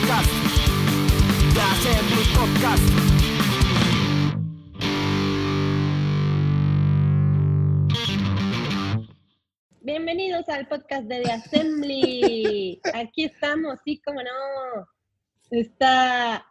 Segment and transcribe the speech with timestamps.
[0.00, 0.30] podcast.
[1.54, 2.84] De Assembly Podcast.
[9.82, 12.80] Bienvenidos al podcast de The Assembly.
[12.94, 14.86] Aquí estamos, sí, como no.
[15.50, 16.44] Está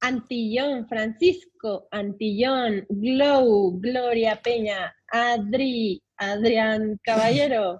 [0.00, 7.78] Antillón, Francisco Antillón, Glow, Gloria Peña, Adri, Adrián Caballero.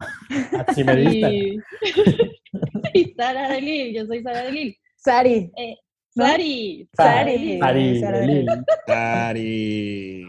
[0.67, 1.59] Así me y,
[2.95, 4.77] y Sara Delil, yo soy Sara Delil.
[5.05, 5.51] Sari.
[5.56, 5.77] Eh,
[6.15, 6.27] ¿No?
[6.27, 6.88] Sari.
[6.95, 7.59] Sari.
[7.59, 8.47] Sari, Sara Delil.
[8.87, 10.25] Dari.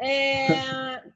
[0.00, 0.48] Eh,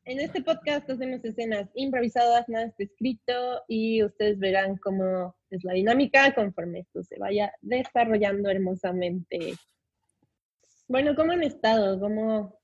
[0.05, 5.73] en este podcast hacemos escenas improvisadas, nada está escrito y ustedes verán cómo es la
[5.73, 9.55] dinámica conforme esto se vaya desarrollando hermosamente.
[10.87, 11.99] Bueno, ¿cómo han estado?
[11.99, 12.61] ¿Cómo,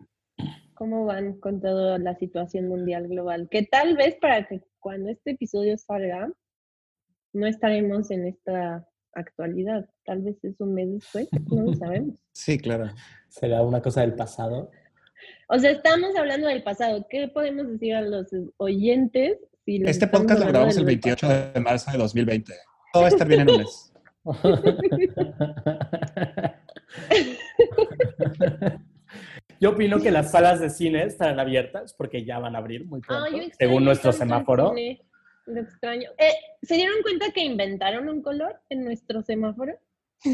[0.74, 3.48] cómo van con toda la situación mundial global?
[3.50, 6.30] Que tal vez para que cuando este episodio salga
[7.32, 9.88] no estaremos en esta actualidad.
[10.04, 12.14] Tal vez es un mes después, no lo sabemos.
[12.32, 12.88] Sí, claro.
[13.28, 14.70] ¿Será una cosa del pasado?
[15.48, 17.04] O sea, estamos hablando del pasado.
[17.10, 19.38] ¿Qué podemos decir a los oyentes?
[19.64, 21.52] Si Este podcast lo grabamos el lo del 28 pasado?
[21.52, 22.52] de marzo de 2020.
[22.92, 23.92] Todo va a estar bien en un mes.
[29.60, 33.00] Yo opino que las salas de cine estarán abiertas porque ya van a abrir muy
[33.00, 34.68] pronto, Ah, yo extraño según nuestro semáforo.
[34.68, 35.00] cine.
[35.48, 36.10] Lo extraño.
[36.18, 36.32] Eh,
[36.62, 39.72] ¿Se dieron cuenta que inventaron un color en nuestro semáforo?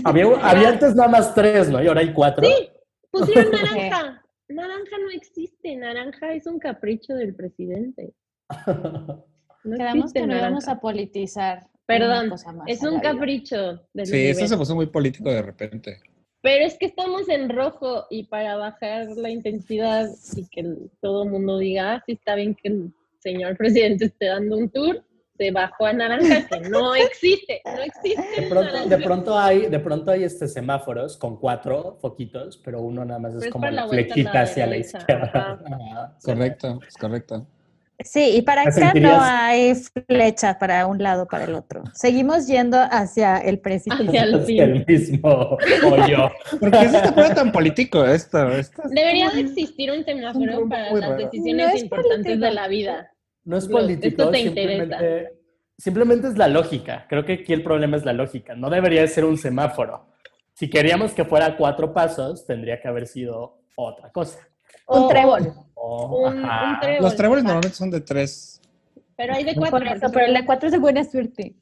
[0.02, 1.82] Había, había antes nada más tres, ¿no?
[1.82, 2.44] Y ahora hay cuatro.
[2.44, 2.68] Sí,
[3.10, 4.24] pusieron naranja.
[4.48, 5.76] Naranja no existe.
[5.76, 8.14] Naranja es un capricho del presidente.
[9.66, 11.70] No Quedamos que no íbamos a politizar.
[11.86, 12.30] Perdón,
[12.66, 16.02] Es un capricho del Sí, eso se puso muy político de repente.
[16.42, 21.30] Pero es que estamos en rojo y para bajar la intensidad y que todo el
[21.30, 22.92] mundo diga, ah, sí está bien que el
[23.24, 25.02] señor presidente esté dando un tour,
[25.36, 28.40] se bajó a naranja, que no existe, no existe.
[28.42, 28.96] De pronto, naranja.
[28.96, 33.34] de pronto hay, de pronto hay este semáforos con cuatro foquitos, pero uno nada más
[33.34, 35.60] es como la flequita hacia la izquierda.
[36.22, 37.46] Correcto, es correcto.
[38.00, 39.72] Sí, y para ¿Te acá no hay
[40.08, 41.84] flecha para un lado para el otro.
[41.92, 44.08] Seguimos yendo hacia el presidente.
[44.08, 44.60] Hacia el fin.
[44.62, 45.56] el mismo
[45.88, 46.28] hoyo.
[46.58, 48.50] ¿Por qué se pone tan político esto?
[48.50, 51.16] esto es- Debería de existir un semáforo para las raro.
[51.24, 52.44] decisiones No importantes político.
[52.46, 53.10] de la vida.
[53.44, 55.32] No es político, esto te simplemente,
[55.76, 57.06] simplemente es la lógica.
[57.08, 58.54] Creo que aquí el problema es la lógica.
[58.54, 60.06] No debería de ser un semáforo.
[60.54, 64.38] Si queríamos que fuera cuatro pasos, tendría que haber sido otra cosa.
[64.88, 65.52] Un O- trébol.
[65.74, 66.70] O- Un, ajá.
[66.74, 67.02] un trébol.
[67.04, 68.60] Los tréboles normalmente son de tres.
[69.16, 69.90] Pero hay de Por cuatro.
[69.94, 71.54] eso, pero el de cuatro es de buena suerte.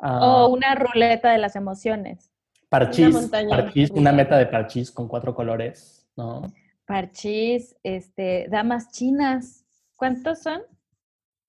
[0.00, 2.30] Ah, O una ruleta de las emociones.
[2.68, 6.42] parchís, una parchís, una meta de parchís con cuatro colores, ¿no?
[6.86, 9.64] Parchís, este, damas chinas.
[9.96, 10.62] ¿Cuántos son?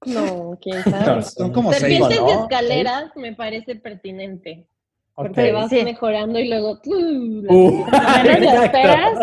[0.06, 1.22] No, quién sabe.
[1.23, 1.81] Son como seis.
[2.00, 2.28] Serpientes ¿no?
[2.28, 4.67] de escaleras me parece pertinente.
[5.16, 5.81] Porque vas Sí.
[5.83, 6.78] mejorando y luego.
[6.85, 7.85] Uh,
[8.63, 9.17] esperas.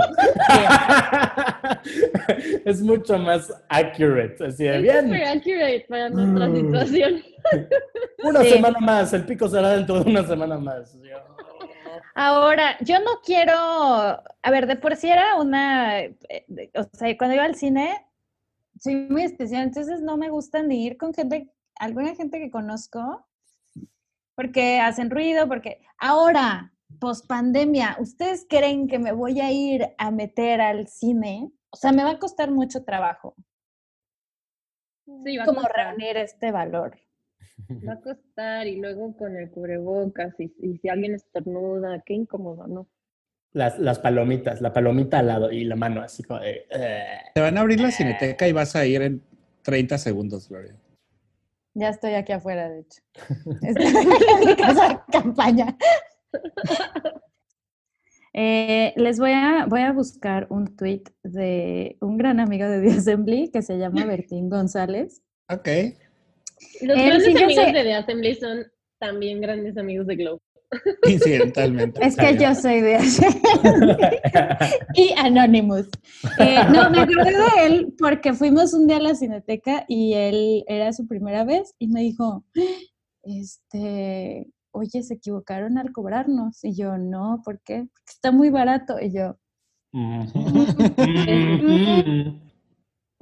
[2.65, 4.37] es mucho más accurate.
[4.47, 5.05] Así de Es bien.
[5.05, 6.57] super accurate para nuestra Mm.
[6.57, 7.23] situación.
[8.25, 8.51] Una Sí.
[8.51, 10.97] semana más, el pico será dentro de una semana más.
[12.15, 16.17] Ahora, yo no quiero, a ver, de por sí era una, eh,
[16.75, 18.05] o sea, cuando iba al cine,
[18.83, 21.49] soy muy especial, entonces no me gusta ni ir con gente,
[21.79, 23.25] alguna gente que conozco,
[24.35, 30.11] porque hacen ruido, porque ahora, post pandemia, ¿ustedes creen que me voy a ir a
[30.11, 31.53] meter al cine?
[31.71, 33.37] O sea, me va a costar mucho trabajo,
[35.25, 35.97] Sí, va a como costar.
[35.97, 36.99] reunir este valor.
[37.87, 42.67] Va a costar y luego con el cubrebocas y, y si alguien estornuda, qué incómodo,
[42.67, 42.89] ¿no?
[43.55, 46.67] Las, las palomitas, la palomita al lado y la mano así como de...
[46.71, 47.05] "Eh".
[47.35, 49.23] Te van a abrir la cineteca y vas a ir en
[49.63, 50.75] 30 segundos, Gloria.
[51.75, 53.03] Ya estoy aquí afuera, de hecho.
[53.63, 55.77] Estoy en mi casa de campaña.
[58.35, 62.97] Eh, les voy a, voy a buscar un tweet de un gran amigo de The
[62.97, 65.23] Assembly que se llama Bertín González.
[65.51, 65.69] Ok.
[66.81, 68.67] Los Él grandes amigos de The Assembly son
[68.99, 70.41] también grandes amigos de Glow.
[71.07, 72.05] Incidentalmente.
[72.05, 72.99] Es que yo soy de
[74.95, 75.89] y Anonymous.
[76.39, 80.65] Eh, no, me acordé de él porque fuimos un día a la cineteca y él
[80.67, 82.45] era su primera vez y me dijo,
[83.23, 86.65] este, oye, se equivocaron al cobrarnos.
[86.65, 87.87] Y yo, no, ¿por qué?
[87.93, 89.01] Porque está muy barato.
[89.01, 89.37] Y yo,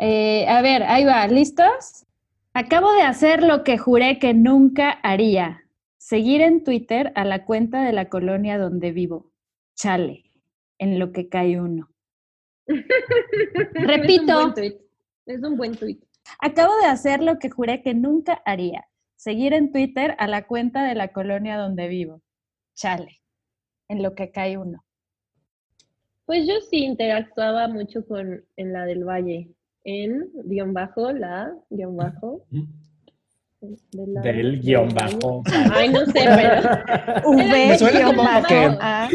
[0.02, 2.06] Eh, a ver, ahí va, ¿listos?
[2.54, 5.64] Acabo de hacer lo que juré que nunca haría.
[6.00, 9.32] Seguir en Twitter a la cuenta de la colonia donde vivo.
[9.76, 10.24] Chale,
[10.78, 11.90] en lo que cae uno.
[13.74, 14.32] Repito.
[14.46, 14.80] Es un buen tweet.
[15.26, 15.98] Es un buen tweet.
[16.38, 18.88] Acabo de hacer lo que juré que nunca haría.
[19.16, 22.22] Seguir en Twitter a la cuenta de la colonia donde vivo.
[22.74, 23.20] Chale,
[23.88, 24.82] en lo que cae uno.
[26.24, 29.50] Pues yo sí interactuaba mucho con en la del Valle,
[29.84, 32.46] en guion bajo, la guion bajo.
[33.60, 35.42] De la- Del del guion bajo.
[35.72, 36.60] Ay, no sé, pero
[37.28, 39.08] V, Me suena guion como bajo, que- A.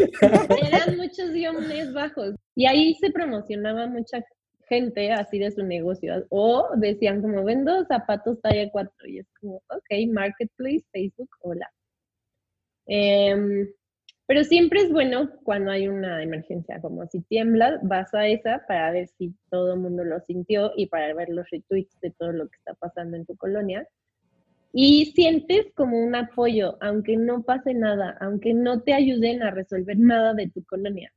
[0.66, 2.34] eran muchos guiones bajos.
[2.54, 4.24] Y ahí se promocionaba mucha
[4.68, 6.24] gente así de su negocio.
[6.30, 8.92] O decían como, vendo zapatos talla 4.
[9.08, 11.68] Y es como, ok, Marketplace, Facebook, hola.
[12.86, 13.68] Em,
[14.28, 18.90] pero siempre es bueno cuando hay una emergencia, como si tiembla, vas a esa para
[18.92, 22.48] ver si todo el mundo lo sintió y para ver los retweets de todo lo
[22.48, 23.86] que está pasando en tu colonia.
[24.72, 29.98] Y sientes como un apoyo, aunque no pase nada, aunque no te ayuden a resolver
[29.98, 31.12] nada de tu colonia.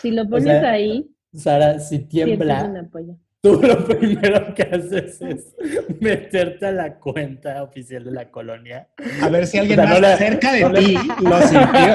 [0.00, 3.16] Si lo pones sea, ahí, Sara, si un tiembla, apoyo.
[3.40, 5.54] tú lo primero que haces es
[6.00, 8.88] meterte a la cuenta oficial de la colonia.
[9.20, 11.94] A ver si alguien O sea, no cerca de no ti lo sintió.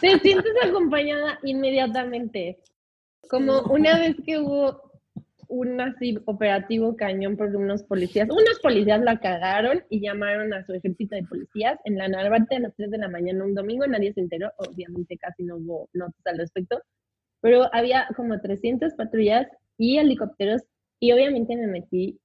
[0.00, 2.58] Te sientes acompañada inmediatamente.
[3.28, 4.85] Como una vez que hubo
[5.48, 8.28] un así operativo cañón por unos policías.
[8.30, 12.60] Unos policías la cagaron y llamaron a su ejército de policías en la Narvarte a
[12.60, 13.86] las 3 de la mañana un domingo.
[13.86, 16.80] Nadie se enteró, obviamente casi no hubo notas al respecto.
[17.40, 19.46] Pero había como 300 patrullas
[19.78, 20.62] y helicópteros
[21.00, 22.18] y obviamente me metí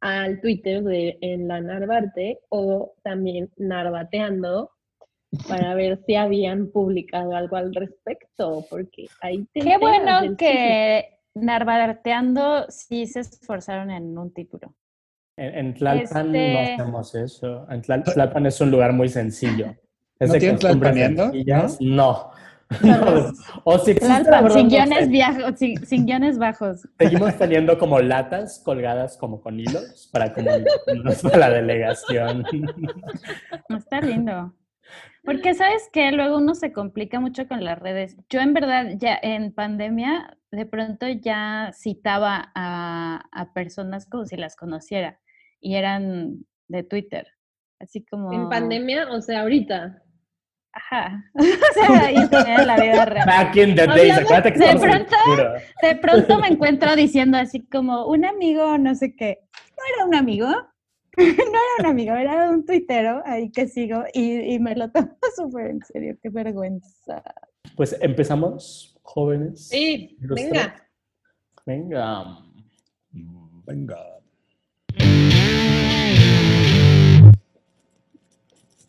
[0.00, 4.70] al Twitter de en la Narvarte o también Narvateando
[5.48, 12.66] para ver si habían publicado algo al respecto, porque ahí te Qué bueno que Narvateando
[12.68, 14.74] sí se esforzaron en un título.
[15.36, 17.66] En, en Tlalpan Este- no hacemos eso.
[17.70, 19.74] En Tlal- Tlalpan es un lugar muy sencillo.
[20.18, 21.32] Es ¿No tienen tlalpaneando?
[21.80, 22.30] No.
[22.82, 23.02] No.
[23.64, 25.06] O si existe, Tlalpan, sin guiones sé.
[25.08, 26.88] viajos, sin, sin guiones bajos.
[26.98, 32.44] Seguimos teniendo como latas colgadas como con hilos para comunicarnos a la delegación.
[33.68, 34.54] Está lindo.
[35.22, 38.16] Porque sabes que luego uno se complica mucho con las redes.
[38.30, 44.36] Yo en verdad ya en pandemia de pronto ya citaba a, a personas como si
[44.36, 45.18] las conociera
[45.60, 47.26] y eran de Twitter.
[47.80, 48.32] Así como...
[48.32, 50.02] En pandemia, o sea, ahorita.
[50.72, 51.24] Ajá.
[51.34, 53.26] o sea, ahí en la vida real.
[53.26, 55.16] Back in the days, acuérdate que de pronto.
[55.82, 59.40] De pronto me encuentro diciendo así como un amigo, no sé qué.
[59.76, 60.46] No era un amigo,
[61.16, 65.16] no era un amigo, era un tuitero ahí que sigo y, y me lo tomo
[65.36, 67.22] súper en serio, qué vergüenza.
[67.76, 69.68] Pues empezamos, jóvenes.
[69.68, 70.88] Sí, venga.
[71.66, 72.38] Venga.
[73.66, 74.22] Venga.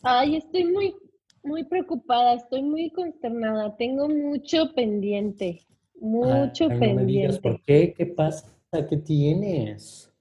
[0.02, 0.96] Ay, estoy muy,
[1.44, 3.76] muy preocupada, estoy muy consternada.
[3.78, 5.62] Tengo mucho pendiente,
[6.00, 7.42] mucho Ay, no me digas, pendiente.
[7.42, 7.94] ¿por qué?
[7.94, 8.50] ¿Qué pasa?
[8.90, 10.12] ¿Qué tienes?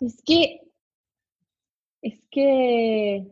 [0.00, 0.60] Es que,
[2.00, 3.26] es que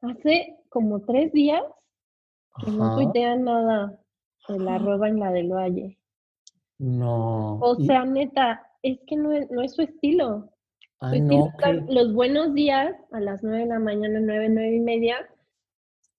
[0.00, 1.62] hace como tres días
[2.64, 2.94] que no Ajá.
[2.96, 3.99] tuitean nada
[4.52, 5.98] de la arroba en la del Valle.
[6.78, 7.58] No.
[7.60, 10.50] O sea, neta, es que no es, no es su estilo.
[11.00, 11.46] Su ay, estilo no.
[11.46, 14.80] es dar que- los buenos días a las nueve de la mañana, nueve, nueve y
[14.80, 15.16] media,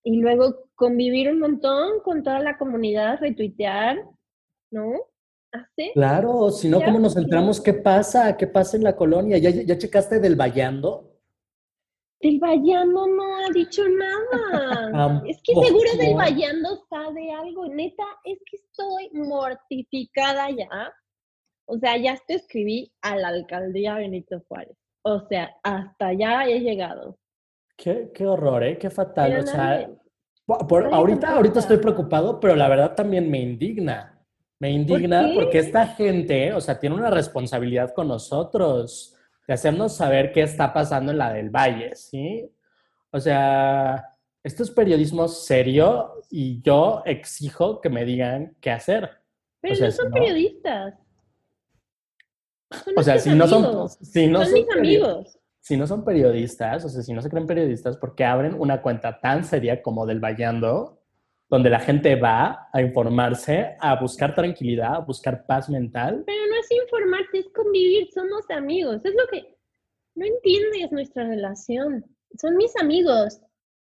[0.03, 4.03] y luego convivir un montón con toda la comunidad, retuitear,
[4.71, 4.93] ¿no?
[5.51, 5.91] ¿Así?
[5.93, 7.19] Claro, si no, ¿cómo nos sí.
[7.19, 8.37] enteramos qué pasa?
[8.37, 9.37] ¿Qué pasa en la colonia?
[9.37, 11.10] ¿Ya, ya checaste del vallando?
[12.21, 15.23] Del Vallando no ha dicho nada.
[15.25, 16.15] es que seguro del.
[16.15, 17.67] Vallando sabe algo.
[17.67, 20.93] Neta, es que estoy mortificada ya.
[21.65, 24.77] O sea, ya te escribí a la alcaldía Benito Juárez.
[25.03, 27.17] O sea, hasta allá he llegado.
[27.77, 28.77] Qué, qué horror, ¿eh?
[28.77, 29.31] Qué fatal.
[29.31, 29.89] Pero o sea,
[30.67, 34.19] por- ahorita, ahorita estoy preocupado, pero la verdad también me indigna.
[34.59, 39.15] Me indigna porque esta gente, o sea, tiene una responsabilidad con nosotros
[39.51, 42.49] de hacernos saber qué está pasando en la del Valle, ¿sí?
[43.11, 49.09] O sea, esto es periodismo serio y yo exijo que me digan qué hacer.
[49.59, 50.93] Pero sea, no si son no- periodistas.
[52.71, 55.37] Son O sea, si no son, si no son mis amigos.
[55.59, 59.19] si no son periodistas, o sea, si no se creen periodistas, porque abren una cuenta
[59.19, 61.01] tan seria como del Vallando,
[61.49, 66.23] donde la gente va a informarse, a buscar tranquilidad, a buscar paz mental.
[66.25, 69.01] Pero no es informarse, es convivir, somos amigos.
[69.03, 69.57] Es lo que
[70.15, 72.05] no entiendes nuestra relación.
[72.39, 73.41] Son mis amigos.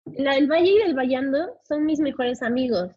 [0.06, 2.92] La del Valle y del Vallando son mis mejores amigos.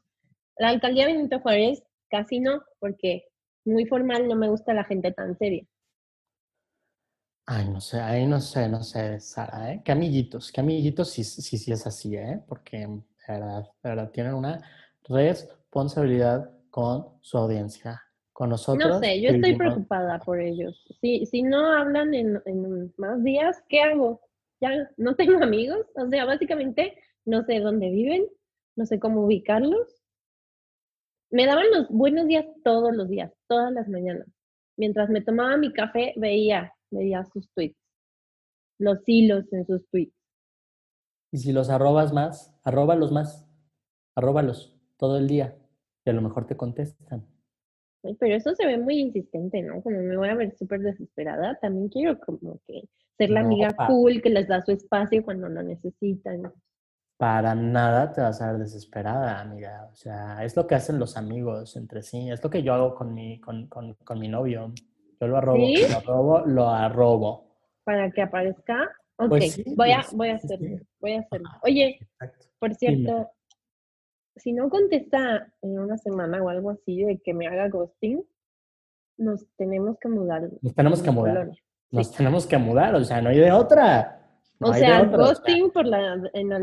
[0.58, 3.28] La alcaldía Benito Juárez casi no, porque
[3.64, 5.64] muy formal no me gusta la gente tan seria.
[7.48, 9.82] Ay, no sé, ay, no sé, no sé, Sara, ¿eh?
[9.84, 12.42] Qué amiguitos, qué amiguitos, sí, sí, sí es así, ¿eh?
[12.48, 14.60] Porque, de verdad, verdad, tienen una
[15.04, 18.02] responsabilidad con su audiencia,
[18.36, 18.86] con nosotros.
[18.86, 20.84] No sé, yo estoy vivimos- preocupada por ellos.
[21.00, 24.20] Si, si no hablan en, en más días, ¿qué hago?
[24.60, 28.26] Ya no tengo amigos, o sea, básicamente no sé dónde viven,
[28.76, 30.02] no sé cómo ubicarlos.
[31.30, 34.28] Me daban los buenos días todos los días, todas las mañanas.
[34.76, 37.80] Mientras me tomaba mi café, veía, veía sus tweets,
[38.78, 40.14] los hilos en sus tweets.
[41.32, 43.48] Y si los arrobas más, arróbalos más,
[44.14, 45.56] arróbalos todo el día.
[46.04, 47.26] Y a lo mejor te contestan.
[48.14, 49.82] Pero eso se ve muy insistente, ¿no?
[49.82, 51.58] Como me voy a ver súper desesperada.
[51.60, 55.25] También quiero como que ser la No, amiga pa- cool que les da su espacio
[55.25, 56.52] cuando lo necesitan.
[57.16, 59.88] Para nada te vas a ver desesperada, amiga.
[59.90, 62.30] O sea, es lo que hacen los amigos entre sí.
[62.30, 64.72] Es lo que yo hago con mi, con, con, con mi novio.
[65.18, 65.80] Yo lo arrobo, ¿Sí?
[65.90, 67.56] lo arrobo, lo arrobo.
[67.84, 68.90] Para que aparezca.
[69.16, 71.48] Ok, Pues sí, voy a, voy a hacerlo, voy a hacerlo.
[71.62, 72.46] Oye, Exacto.
[72.58, 73.30] por cierto,
[74.36, 78.22] si no contesta en una semana o algo así de que me haga ghosting,
[79.18, 80.48] nos tenemos que mudar.
[80.60, 81.34] Nos tenemos que mudar.
[81.34, 81.62] colonia.
[81.90, 84.20] Nos tenemos que mudar, o sea, no hay de otra.
[84.60, 86.56] No O sea, otra, o sea, ghosting por la, en, la,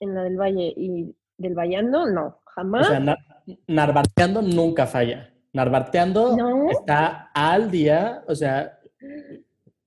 [0.00, 2.86] en la del Valle y del Vallando, no, O jamás.
[2.88, 3.18] sea, na-
[3.66, 5.30] narvarteando nunca falla.
[5.52, 6.70] Narvarteando No.
[6.70, 8.78] está al día, o sea,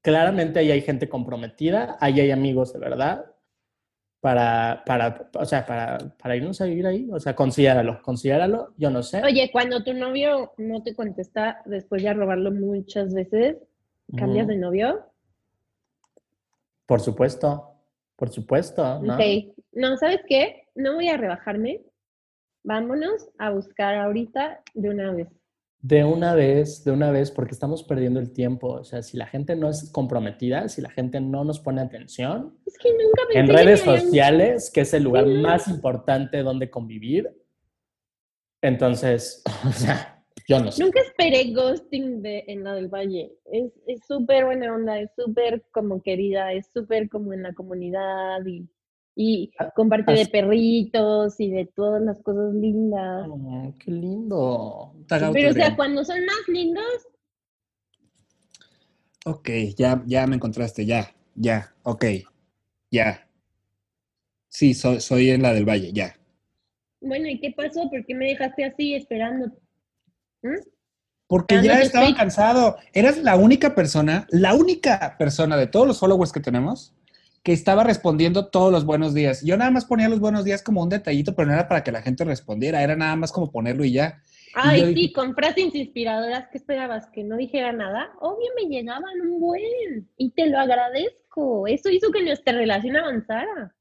[0.02, 3.26] claramente ahí hay gente comprometida, ahí hay amigos de verdad
[4.28, 7.08] para, para, o sea, para, para irnos a vivir ahí.
[7.14, 9.24] O sea, considéralo, considéralo, yo no sé.
[9.24, 13.56] Oye, cuando tu novio no te contesta después de robarlo muchas veces,
[14.18, 15.00] ¿cambias de novio?
[16.86, 17.72] Por supuesto,
[18.18, 19.16] por supuesto, ¿no?
[19.16, 19.56] Ok.
[19.72, 20.64] No, ¿sabes qué?
[20.76, 21.84] No voy a rebajarme.
[22.64, 25.30] Vámonos a buscar ahorita de una vez.
[25.88, 28.74] De una vez, de una vez, porque estamos perdiendo el tiempo.
[28.74, 32.58] O sea, si la gente no es comprometida, si la gente no nos pone atención,
[32.66, 35.34] Es que nunca pensé en redes sociales, que es el lugar Sí.
[35.42, 37.30] más importante donde convivir.
[38.62, 40.84] Entonces, o sea, yo no sé.
[40.84, 43.32] Nunca esperé ghosting de, en la del Valle.
[43.46, 48.68] Es súper buena onda, es súper como querida, es súper como en la comunidad y,
[49.20, 53.28] y Ah, comparte de perritos y de todas las cosas lindas.
[53.28, 54.94] Oh, qué lindo.
[55.10, 56.86] Pero o sea, cuando son más lindos,
[59.26, 62.06] Ok, ya, ya me encontraste, ya, ya, ok,
[62.92, 63.28] ya.
[64.48, 66.16] Sí, soy, soy en la del Valle, ya.
[67.02, 67.90] bueno, ¿y qué pasó?
[67.90, 69.48] ¿Por qué me dejaste así esperando?
[70.44, 70.62] ¿Mm?
[71.28, 72.78] Porque Dándote ya estaba cansado.
[72.94, 76.96] Eras la única persona, la única persona de todos los followers que tenemos
[77.48, 79.42] que estaba respondiendo todos los buenos días.
[79.42, 81.94] Yo nada más ponía los buenos días como un detallito, pero no era para que
[81.94, 84.22] la gente respondiera, era nada más como ponerlo y ya.
[84.54, 87.08] Ay, yo sí, con frases inspiradoras, ¿qué esperabas?
[87.08, 88.12] ¿Que no dijera nada?
[88.20, 91.68] Obvio me llegaban un buen y te lo agradezco.
[91.68, 93.74] Eso hizo que nuestra relación avanzara.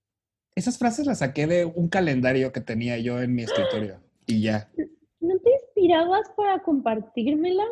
[0.54, 4.70] Esas frases las saqué de un calendario que tenía yo en mi escritorio y ya.
[5.18, 7.64] ¿No te inspirabas para compartírmela?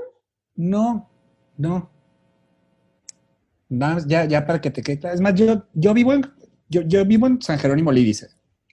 [0.57, 1.09] No,
[1.57, 1.94] no.
[3.69, 5.15] Nada más, ya, ya para que te quede claro.
[5.15, 6.23] Es más, yo, yo vivo en,
[6.69, 8.29] yo, yo vivo en San Jerónimo Lídice.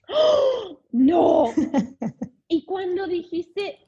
[0.92, 1.46] ¡No!
[2.48, 3.78] y cuando dijiste,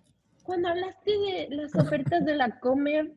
[0.42, 3.14] cuando hablaste de las ofertas de la Comer,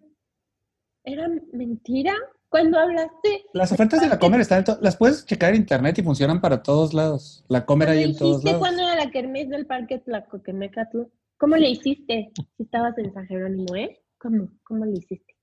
[1.03, 2.13] ¿era mentira?
[2.49, 6.39] Cuando hablaste, Las ofertas de la Comer están las puedes checar en internet y funcionan
[6.39, 7.43] para todos lados.
[7.49, 8.59] La Comer hay en todos lados.
[8.59, 11.01] cuando era la kermés del parque Tlacoquemecatl,
[11.37, 12.31] ¿cómo le hiciste?
[12.55, 14.01] Si estabas en San Jerónimo, ¿eh?
[14.17, 14.49] ¿Cómo?
[14.63, 15.36] ¿Cómo le hiciste?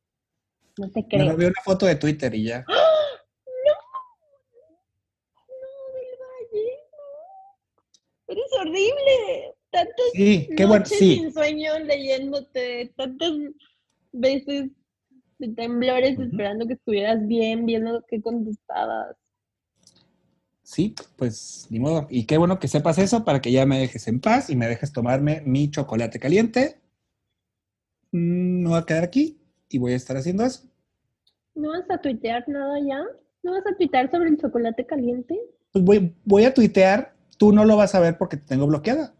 [0.78, 1.30] No te Me creo.
[1.32, 2.64] robé una foto de Twitter y ya.
[2.66, 2.74] No,
[5.92, 8.32] del Valle, no.
[8.32, 9.54] Eres horrible.
[9.70, 11.14] Tantas Sí, qué bueno, noches sí.
[11.16, 13.32] sin sueño leyéndote, tantas
[14.12, 14.70] veces
[15.38, 19.16] de temblores esperando que estuvieras bien, viendo qué contestabas.
[20.62, 22.06] Sí, pues ni modo.
[22.08, 24.66] Y qué bueno que sepas eso para que ya me dejes en paz y me
[24.68, 26.80] dejes tomarme mi chocolate caliente.
[28.12, 29.40] Mm, Me voy a quedar aquí
[29.74, 30.62] y voy a estar haciendo eso.
[31.54, 33.02] ¿No vas a tuitear nada ya?
[33.42, 35.38] ¿No vas a tuitear sobre el chocolate caliente?
[35.72, 39.14] Pues voy, voy a tuitear, tú no lo vas a ver porque te tengo bloqueada.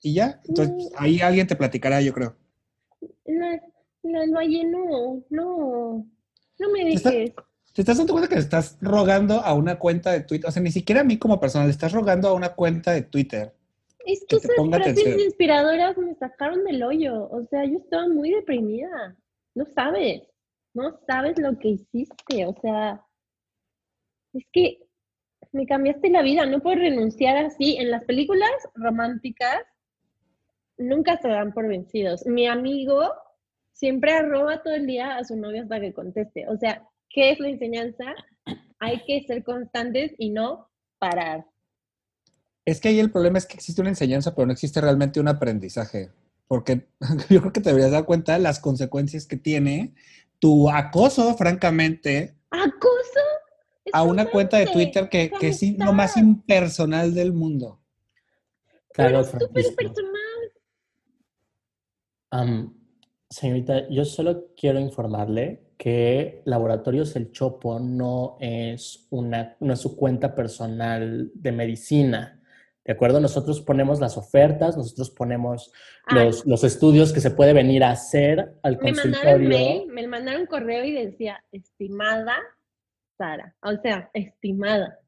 [0.00, 0.78] Y ya, entonces Mm.
[0.78, 2.36] pues, ahí alguien te platicará, yo creo.
[3.24, 6.06] La del Valle, no, no.
[6.58, 7.32] No me dejes.
[7.74, 10.48] ¿Te estás dando cuenta que le estás rogando a una cuenta de Twitter?
[10.48, 13.02] O sea, ni siquiera a mí como persona, le estás rogando a una cuenta de
[13.02, 13.52] Twitter.
[14.06, 15.20] Es que esas frases atención.
[15.20, 17.28] inspiradoras me sacaron del hoyo.
[17.28, 19.16] O sea, yo estaba muy deprimida.
[19.56, 20.22] No sabes.
[20.74, 22.46] No sabes lo que hiciste.
[22.46, 23.02] O sea,
[24.34, 24.78] es que
[25.50, 26.44] me cambiaste la vida.
[26.44, 27.78] No puedo renunciar así.
[27.78, 29.62] En las películas románticas
[30.76, 32.26] nunca se dan por vencidos.
[32.26, 33.10] Mi amigo
[33.72, 36.46] siempre arroba todo el día a su novio hasta que conteste.
[36.48, 38.04] O sea, ¿qué es la enseñanza?
[38.78, 41.46] Hay que ser constantes y no parar.
[42.66, 45.28] Es que ahí el problema es que existe una enseñanza, pero no existe realmente un
[45.28, 46.10] aprendizaje.
[46.48, 46.88] Porque
[47.30, 49.94] yo creo que te deberías dar cuenta de las consecuencias que tiene
[50.38, 53.20] tu acoso, francamente, ¿Acoso?
[53.84, 57.80] Es a una cuenta de Twitter que, es que es lo más impersonal del mundo.
[58.92, 60.52] Claro, Súper personal.
[62.30, 62.74] Am,
[63.28, 69.96] señorita, yo solo quiero informarle que Laboratorios El Chopo no es una, no es su
[69.96, 72.35] cuenta personal de medicina.
[72.86, 73.20] ¿De acuerdo?
[73.20, 75.72] Nosotros ponemos las ofertas, nosotros ponemos
[76.06, 80.06] Ah, los, los estudios que se puede venir a hacer al me mandaron mail, me
[80.06, 82.36] mandaron correo y decía, estimada
[83.18, 83.56] Sara.
[83.62, 85.00] O sea, estimada.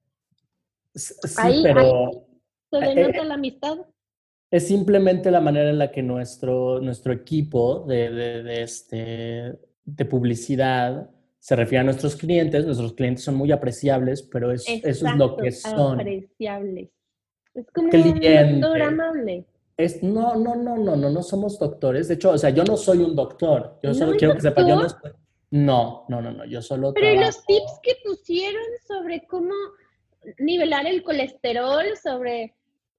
[0.94, 2.10] Sí, Ahí- pero
[2.70, 3.78] Se Eh, denota eh, la amistad.
[4.50, 10.04] es simplemente la manera en la que nuestro, nuestro equipo de, de- de este, de
[10.04, 11.08] publicidad
[11.38, 12.66] se refiere a nuestros clientes.
[12.66, 16.00] Nuestros clientes son muy apreciables, pero es, eso es lo que son.
[16.00, 16.90] Apreciables.
[17.58, 18.44] Es como Cliente.
[18.44, 19.44] un doctor amable.
[19.76, 22.08] Es, no, no, no, no, no, no somos doctores.
[22.08, 23.78] De hecho, o sea, yo no soy un doctor.
[23.82, 24.86] Yo ¿No solo quiero que sepa, yo no
[25.50, 29.54] No, no, no, no, yo solo Pero ¿y los tips que pusieron sobre cómo
[30.38, 32.54] nivelar el colesterol, sobre...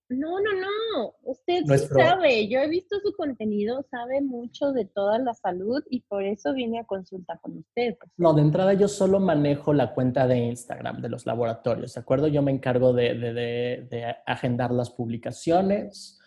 [0.09, 1.13] No, no, no.
[1.21, 2.47] Usted Nuestro- sí sabe.
[2.47, 6.79] Yo he visto su contenido, sabe mucho de toda la salud y por eso vine
[6.79, 7.95] a consulta con usted.
[8.17, 12.27] No, de entrada yo solo manejo la cuenta de Instagram de los laboratorios, ¿de acuerdo?
[12.27, 16.19] Yo me encargo de, de- de- de agendar las publicaciones.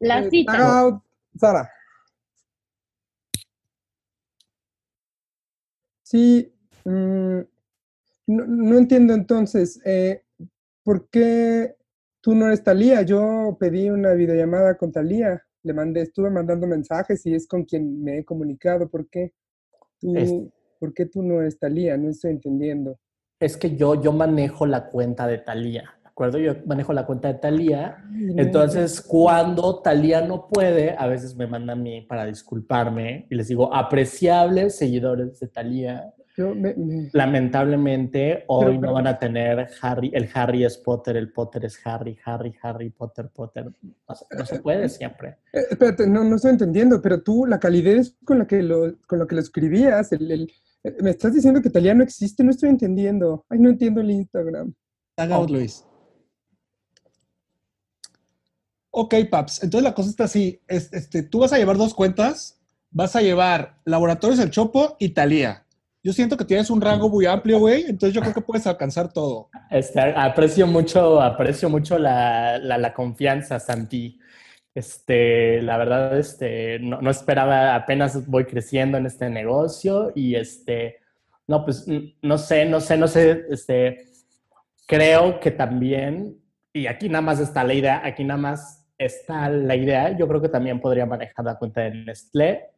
[0.00, 0.80] La Eh, cita.
[0.80, 1.02] out,
[1.36, 1.70] Sara.
[6.02, 6.52] Sí,
[6.86, 7.38] mm,
[8.28, 10.24] no, no entiendo entonces, eh,
[10.82, 11.76] ¿por qué
[12.20, 13.02] tú no eres Talía?
[13.02, 18.02] Yo pedí una videollamada con Talía, le mandé, estuve mandando mensajes y es con quien
[18.02, 18.88] me he comunicado.
[18.88, 19.32] ¿Por qué
[20.00, 20.34] tú, Es-
[20.78, 21.96] ¿por qué tú no eres Talía?
[21.96, 22.98] No estoy entendiendo.
[23.38, 26.38] Es que yo, yo manejo la cuenta de Talía, ¿de acuerdo?
[26.38, 27.96] Yo manejo la cuenta de Talía.
[28.12, 33.26] Ay, no, Entonces, cuando Talía no puede, a veces me manda a mí para disculparme
[33.30, 39.06] y les digo, apreciables seguidores de Talía, yo me- me- lamentablemente hoy pero- no van
[39.06, 43.66] a tener Harry, el Harry es Potter, el Potter es Harry, Harry, Harry, Potter, Potter.
[44.08, 45.36] No se, no se puede siempre.
[45.52, 49.18] Eh, espérate, no, no estoy entendiendo, pero tú, la calidez con la que lo, con
[49.18, 52.50] lo, que lo escribías, el, el- eh, me estás diciendo que Talía no existe, no
[52.50, 53.44] estoy entendiendo.
[53.48, 54.72] Ay, no entiendo el Instagram.
[55.14, 55.84] Tag out, Luis.
[58.92, 59.62] Ok, Paps.
[59.62, 60.60] Entonces la cosa está así.
[60.66, 62.56] Es- este, tú vas a llevar dos cuentas.
[62.90, 65.64] Vas a llevar Laboratorios El Chopo y Talía.
[66.02, 67.82] Yo siento que tienes un rango muy amplio, güey.
[67.82, 69.50] Entonces yo creo que puedes alcanzar todo.
[69.70, 74.18] Este, aprecio mucho, aprecio mucho la, la, confianza, Santi.
[74.74, 81.00] Este, la verdad, este, no, no esperaba, apenas voy creciendo en este negocio y este,
[81.50, 81.84] no, pues,
[82.22, 84.06] no sé, no sé, no sé, este,
[84.86, 86.36] creo que también,
[86.72, 90.40] y aquí nada más está la idea, aquí nada más está la idea, yo creo
[90.40, 92.70] que también podría manejar la cuenta de Nestlé,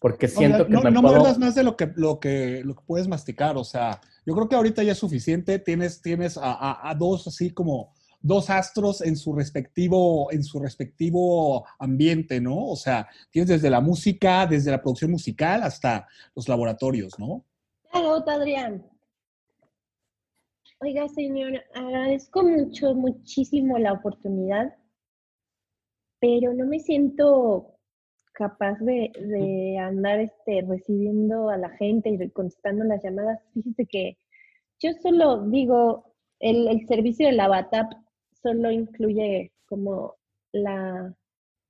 [0.00, 1.14] porque siento no, que no, me no puedo...
[1.16, 3.56] muerdas más de lo que, lo, que, lo que puedes masticar.
[3.56, 5.58] O sea, yo creo que ahorita ya es suficiente.
[5.58, 10.58] Tienes, tienes a, a- a dos así como dos astros en su respectivo, en su
[10.58, 12.66] respectivo ambiente, ¿no?
[12.66, 17.44] O sea, tienes desde la música, desde la producción musical hasta los laboratorios, ¿no?
[17.92, 18.84] Agot, Adrián.
[20.80, 24.74] Oiga, señor, agradezco mucho, muchísimo la oportunidad,
[26.20, 27.75] pero no me siento
[28.36, 33.40] capaz de, de andar este, recibiendo a la gente y contestando las llamadas.
[33.54, 34.18] Fíjese que
[34.78, 37.92] yo solo digo, el, servicio de la BATAP
[38.42, 40.16] solo incluye como
[40.52, 41.14] la,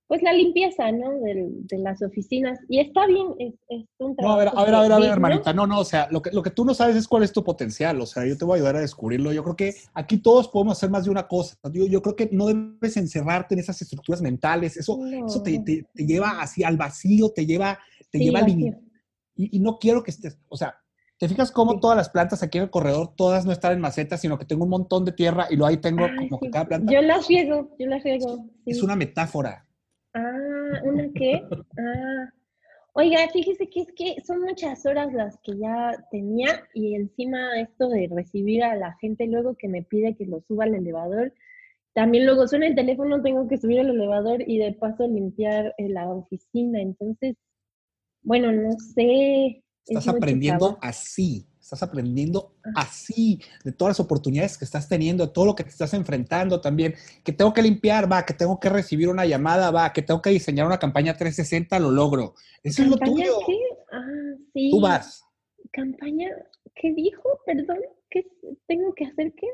[0.08, 1.10] pues la limpieza, ¿no?
[1.20, 2.58] Del- de las oficinas.
[2.68, 4.98] Y está bien, es, es un No, a ver, trabajo a ver, a ver, a
[4.98, 5.52] ver, hermanita.
[5.52, 7.42] No, no, o sea, lo que, lo que tú no sabes es cuál es tu
[7.42, 8.00] potencial.
[8.00, 9.32] O sea, yo te voy a ayudar a descubrirlo.
[9.32, 11.56] Yo creo que aquí todos podemos hacer más de una cosa.
[11.72, 14.76] Yo, yo creo que no debes encerrarte en esas estructuras mentales.
[14.76, 15.64] Eso, eso te, No.
[15.64, 17.78] te- te lleva así al vacío, te lleva,
[18.10, 18.48] te Sí, lleva al.
[18.48, 18.74] Y,
[19.34, 20.76] y no quiero que estés, o sea,
[21.18, 21.80] ¿te fijas cómo Sí.
[21.80, 24.64] todas las plantas aquí en el corredor, todas no están en macetas, sino que tengo
[24.64, 27.74] un montón de tierra y lo ahí tengo como que cada planta Yo las riego,
[27.78, 28.46] yo las riego.
[28.64, 28.84] es sí.
[28.84, 29.65] una metáfora.
[30.16, 31.42] Ah, ¿una qué?
[31.78, 32.32] Ah.
[32.94, 37.90] Oiga, fíjese que es que son muchas horas las que ya tenía y encima esto
[37.90, 41.34] de recibir a la gente luego que me pide que lo suba al elevador.
[41.92, 45.90] También luego suena el teléfono, tengo que subir al elevador y de paso limpiar eh,
[45.90, 46.80] la oficina.
[46.80, 47.36] Entonces,
[48.22, 49.62] bueno, no sé.
[49.84, 55.32] es Estás aprendiendo así, estás aprendiendo así de todas las oportunidades que estás teniendo, de
[55.32, 58.68] todo lo que te estás enfrentando también, que tengo que limpiar, va, que tengo que
[58.68, 62.34] recibir una llamada, va, que tengo que diseñar una campaña 360, lo logro.
[62.62, 63.38] Eso es lo ¿Campaña tuyo.
[63.44, 63.58] qué?
[63.90, 64.70] Ah, sí.
[64.70, 65.24] Tú vas.
[65.72, 66.28] ¿Campaña?
[66.76, 67.40] ¿Qué dijo?
[67.44, 67.78] Perdón,
[68.10, 68.24] ¿qué
[68.68, 69.48] tengo que hacer qué?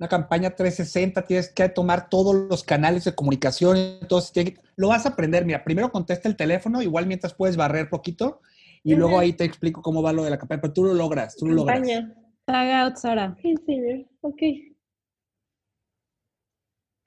[0.00, 5.10] Una campaña 360, tienes que tomar todos los canales de comunicación, entonces lo vas a
[5.10, 5.44] aprender.
[5.44, 8.40] Mira, primero contesta el teléfono, igual mientras puedes barrer poquito,
[8.82, 11.36] y luego ahí te explico cómo va lo de la campaña, pero tú lo logras,
[11.36, 11.78] tú lo logras.
[11.78, 12.14] Campaña.
[12.44, 13.36] Tag out, Sara.
[13.42, 14.06] Sí, señor.
[14.22, 14.42] Ok.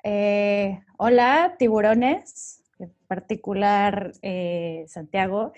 [0.03, 5.53] Eh, hola, tiburones, en particular eh, Santiago.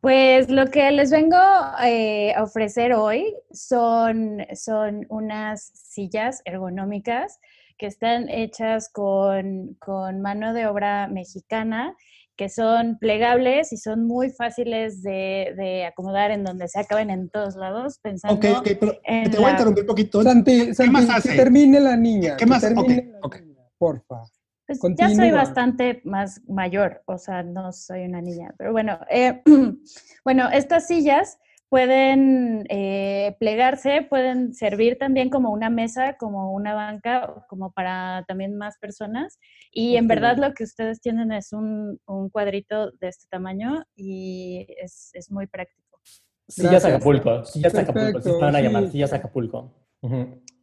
[0.00, 1.38] Pues lo que les vengo
[1.82, 7.40] eh, a ofrecer hoy son, son unas sillas ergonómicas
[7.78, 11.96] que están hechas con, con mano de obra mexicana
[12.36, 17.28] que son plegables y son muy fáciles de, de acomodar en donde se acaben en
[17.30, 20.22] todos lados, pensando Ok, ok, pero en te voy a la- interrumpir un poquito.
[20.22, 21.36] Santi, Santi, más que hace?
[21.36, 22.36] termine la niña.
[22.36, 22.60] ¿Qué más?
[22.62, 24.22] termine la niña, Porfa.
[24.66, 29.42] Pues ya soy bastante más mayor, o sea, no soy una niña, pero bueno, eh,
[30.24, 31.38] bueno, estas sillas
[31.74, 38.56] pueden eh, plegarse, pueden servir también como una mesa, como una banca, como para también
[38.56, 39.40] más personas.
[39.72, 44.68] Y en verdad lo que ustedes tienen es un, un cuadrito de este tamaño y
[44.80, 45.98] es, es muy práctico.
[46.46, 46.84] Sillas.
[46.84, 48.90] Acapulco, sillas Acapulco, se van a llamar sí.
[48.92, 49.74] sillas Acapulco.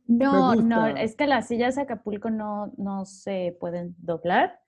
[0.07, 4.60] No, no, es que las sillas Acapulco no, no se pueden doblar.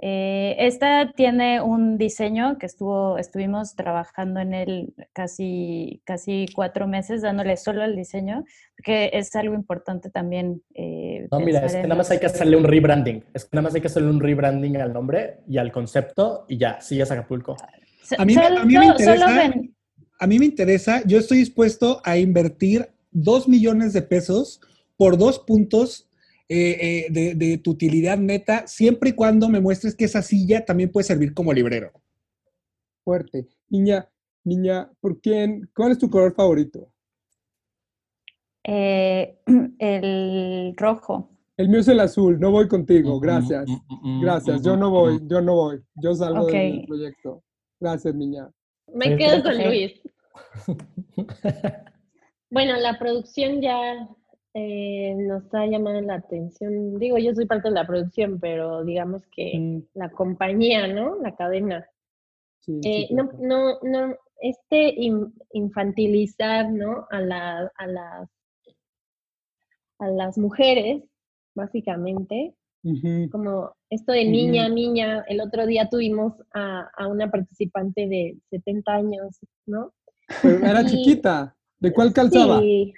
[0.00, 7.22] Eh, esta tiene un diseño que estuvo, estuvimos trabajando en él casi, casi cuatro meses,
[7.22, 8.44] dándole solo al diseño,
[8.76, 10.62] porque es algo importante también.
[10.74, 13.24] eh, No, mira, es que nada más hay que hacerle un rebranding.
[13.32, 16.58] Es que nada más hay que hacerle un rebranding al nombre y al concepto y
[16.58, 17.56] ya, sillas Acapulco.
[18.18, 19.74] A mí me- a mí me solo- solo interesa- ven-
[20.20, 24.60] A mí me interesa, yo estoy dispuesto a invertir dos millones de pesos
[24.96, 26.03] por dos puntos
[26.48, 30.64] eh, eh, de, de tu utilidad neta, siempre y cuando me muestres que esa silla
[30.64, 31.92] también puede servir como librero.
[33.04, 33.46] Fuerte.
[33.68, 34.08] Niña,
[34.44, 35.70] niña, ¿por quién?
[35.74, 36.90] ¿Cuál es tu color favorito?
[38.66, 39.38] eh,
[39.78, 41.30] el rojo.
[41.56, 43.66] El mío es el azul, no voy Mm, contigo, gracias.
[44.20, 47.44] Gracias, yo no voy, yo no voy, yo salgo del proyecto.
[47.78, 48.50] Gracias, niña.
[48.92, 49.62] Me quedo con.
[49.64, 49.92] Luis.
[52.50, 54.08] Bueno, la producción ya
[54.54, 56.98] eh, nos ha llamado la atención.
[56.98, 61.16] Digo, yo soy parte de la producción, pero digamos que Mm, la compañía, ¿no?
[61.20, 61.86] La cadena.
[62.60, 67.06] sí, sí, Eh, no, no, no, este in- infantilizar, ¿no?
[67.10, 68.30] A, la, a, las,
[69.98, 71.02] a las mujeres,
[71.54, 72.54] básicamente,
[73.30, 78.92] como esto de niña, niña, el otro día tuvimos a, a una participante de 70
[78.94, 79.92] años, ¿no?
[80.42, 81.56] Pero era Y- chiquita.
[81.78, 82.60] ¿De cuál calzaba?
[82.60, 82.92] Sí.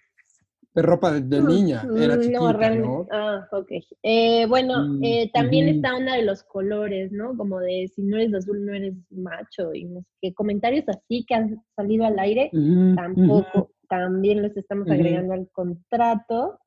[0.76, 1.88] De ropa de, de niña.
[1.96, 2.58] Era Mm, chiquita, no, ¿no?
[2.58, 3.08] realmente.
[3.10, 3.70] Ah, ok.
[4.02, 7.34] Eh, bueno, Mm, eh, también está una de los colores, ¿no?
[7.34, 9.72] Como de si no eres azul, no eres macho.
[9.72, 10.34] Y no sé qué.
[10.34, 12.50] Comentarios así que han salido al aire,
[12.94, 16.60] tampoco, también los estamos agregando al contrato.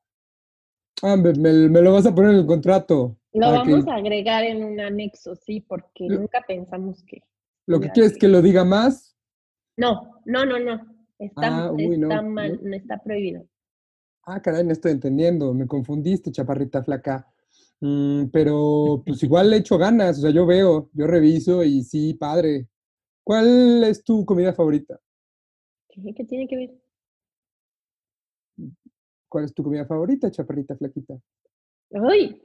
[1.02, 3.16] Ah, me, me- me lo vas a poner en el contrato.
[3.32, 7.22] Lo que- vamos a agregar en un anexo, sí, porque Lo- nunca pensamos que.
[7.66, 9.16] Lo que quieres que lo diga más.
[9.76, 10.80] No, no, no, no.
[11.20, 12.30] Está, Ah, uy, no, está no.
[12.30, 13.46] mal, no está prohibido.
[14.32, 15.52] Ah, caray, no estoy entendiendo.
[15.52, 17.26] Me confundiste, chaparrita flaca.
[17.80, 20.18] Mm, pero pues igual le echo ganas.
[20.18, 22.68] O sea, yo veo, yo reviso y sí, padre.
[23.24, 25.00] ¿Cuál es tu comida favorita?
[25.88, 26.70] ¿Qué, tiene que ver?
[29.28, 31.18] ¿Cuál es tu comida favorita, chaparrita flaquita?
[31.90, 32.40] ¡Uy!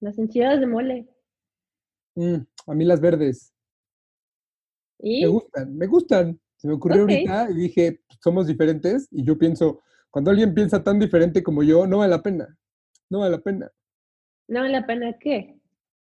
[0.00, 1.08] Las enchiladas de mole.
[2.14, 3.52] Mm, a mí las verdes.
[5.00, 5.20] ¿Y?
[5.20, 6.40] Me gustan, me gustan.
[6.56, 9.06] Se me ocurrió ahorita y dije, "Pues, somos diferentes.
[9.10, 12.56] Y yo pienso, cuando alguien piensa tan diferente como yo, no vale la pena.
[13.08, 13.70] No vale la pena.
[14.48, 15.56] ¿No vale la pena qué?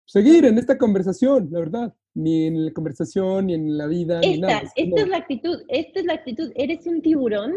[0.06, 1.94] Seguir en esta conversación, la verdad.
[2.16, 4.60] Ni en la conversación, ni en la vida, ni Esta, nada.
[4.62, 6.52] Es esta como- es la actitud, esta es la actitud.
[6.56, 7.54] Eres un tiburón,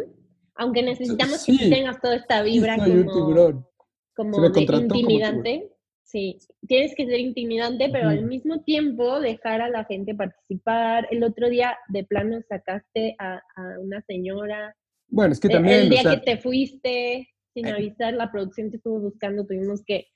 [0.56, 1.70] aunque necesitamos que sí.
[1.70, 3.66] tengas toda esta Sí, vibra soy un como, tiburón.
[4.14, 5.68] como de contrató como intimidante.
[6.04, 6.38] Sí,
[6.68, 8.26] tienes que ser intimidante, pero al Ujú.
[8.28, 11.08] mismo tiempo dejar a la gente participar.
[11.10, 14.76] El otro día de plano sacaste a, a una señora.
[15.12, 17.72] Bueno, es que también, el día sea, que te fuiste sin Eh.
[17.72, 20.06] avisar, la producción te estuvo buscando, tuvimos que,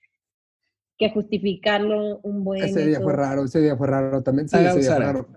[0.96, 2.64] que justificarlo un buen.
[2.64, 4.48] ese día fue raro, ese día fue raro también.
[4.48, 5.28] Sí, ese día fue raro.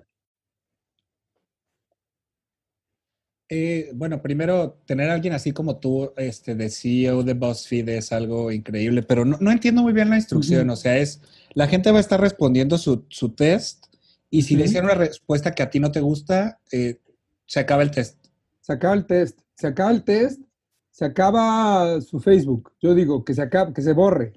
[3.51, 8.13] Eh, bueno, primero, tener a alguien así como tú, este, de CEO de BuzzFeed es
[8.13, 10.69] algo increíble, pero no, no entiendo muy bien la instrucción.
[10.69, 11.21] O sea, es,
[11.53, 13.87] la gente va a estar respondiendo su, su test
[14.29, 14.69] y si le Ujú.
[14.69, 16.99] hicieron una respuesta que a ti no te gusta, eh,
[17.45, 18.23] se acaba el test.
[18.61, 20.41] Se acaba el test, se acaba el test,
[20.89, 22.71] se acaba su Facebook.
[22.81, 24.31] Yo digo que se acaba, que se borre.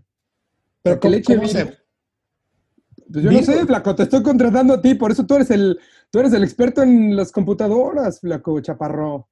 [0.82, 1.78] Pero que ¿cómo, le eche cómo se-
[3.12, 3.64] Pues yo no sé.
[3.64, 5.78] Flaco, te estoy contratando a ti, por eso tú eres el,
[6.10, 9.28] tú eres el experto en las computadoras, Flaco Chaparro.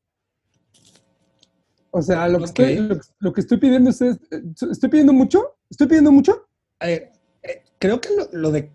[1.90, 4.18] O sea, lo que, estoy, lo, que- lo que estoy pidiendo es, es-
[4.70, 5.56] ¿estoy pidiendo mucho?
[5.68, 6.46] ¿Estoy pidiendo mucho?
[6.82, 7.10] eh,
[7.42, 8.70] eh, creo que lo, lo de,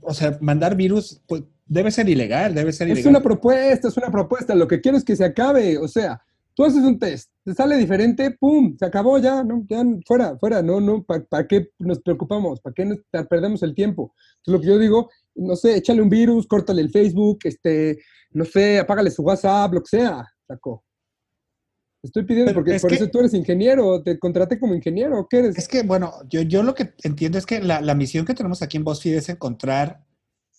[0.00, 3.10] o sea, mandar virus, pues, debe ser ilegal, debe ser Es ilegal.
[3.10, 4.54] una propuesta, es una propuesta.
[4.54, 5.78] Lo que quiero es que se acabe.
[5.78, 6.20] O sea,
[6.54, 8.76] tú haces un test, te sale diferente, ¡pum!
[8.78, 9.64] Se acabó ya, ¿no?
[9.68, 12.60] Ya, fuera, fuera, no, no, ¿para qué nos preocupamos?
[12.60, 14.12] ¿Para qué nos perdemos el tiempo?
[14.38, 17.98] Entonces, lo que yo digo, no sé, échale un virus, córtale el Facebook, este,
[18.32, 20.82] no sé, apágale su WhatsApp, lo que sea, sacó.
[22.02, 25.26] Estoy pidiendo Pero porque es por que- eso tú eres ingeniero, te contraté como ingeniero,
[25.28, 25.58] ¿qué eres?
[25.58, 28.62] Es que, bueno, yo, yo lo que entiendo es que la, la misión que tenemos
[28.62, 30.00] aquí en BuzzFeed es encontrar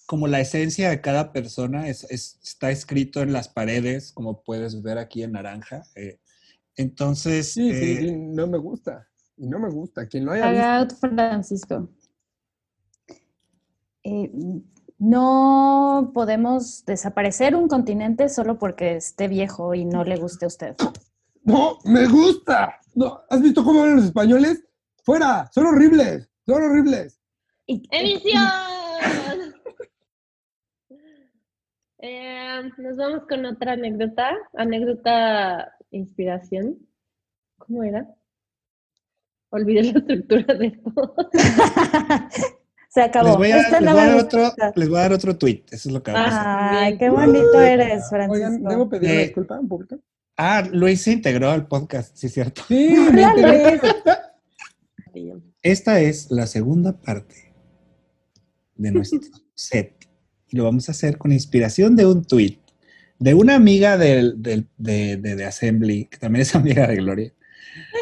[0.10, 4.82] como la esencia de cada persona, es, es- está escrito en las paredes, como puedes
[4.82, 5.84] ver aquí en naranja.
[5.94, 6.20] eh.
[6.76, 9.08] Entonces, Sí, sí, eh, sí, no me gusta.
[9.38, 10.08] Y no me gusta.
[10.08, 10.96] Quien lo haya visto.
[10.96, 11.90] Francisco.
[14.04, 14.32] Eh,
[14.98, 20.76] no podemos desaparecer un continente solo porque esté viejo y no le guste a usted.
[21.44, 22.80] ¡No, me gusta!
[22.96, 24.64] No, ¿Has visto cómo hablan los españoles?
[25.04, 25.48] ¡Fuera!
[25.54, 26.28] ¡Son horribles!
[26.48, 27.20] ¡Son horribles!
[27.68, 28.42] ¡Edición!
[32.02, 34.32] Eh, nos vamos con otra anécdota.
[34.54, 36.78] Anécdota inspiración.
[37.58, 38.08] ¿Cómo era?
[39.50, 41.16] Olvidé la estructura de todo.
[42.90, 43.28] Se acabó.
[43.28, 45.14] les, voy a, Esta les no voy a me dar otro, les voy a dar
[45.14, 45.64] otro tweet.
[45.70, 46.48] Eso es lo que va a pasar.
[46.48, 47.00] Ay, Bien.
[47.00, 48.34] qué bonito eres, Francisco.
[48.34, 50.00] Oigan, ¿debo pedir Eh, disculpa en público?
[50.38, 52.64] Ah, Luis se integró al podcast, sí es cierto.
[52.68, 52.96] Sí.
[55.62, 57.54] Esta es la segunda parte
[58.76, 59.20] de nuestro
[59.54, 59.99] set.
[60.52, 62.58] Y lo vamos a hacer con inspiración de un tweet
[63.20, 67.34] de una amiga del, del- de, de, de Assembly, que también es amiga de Gloria.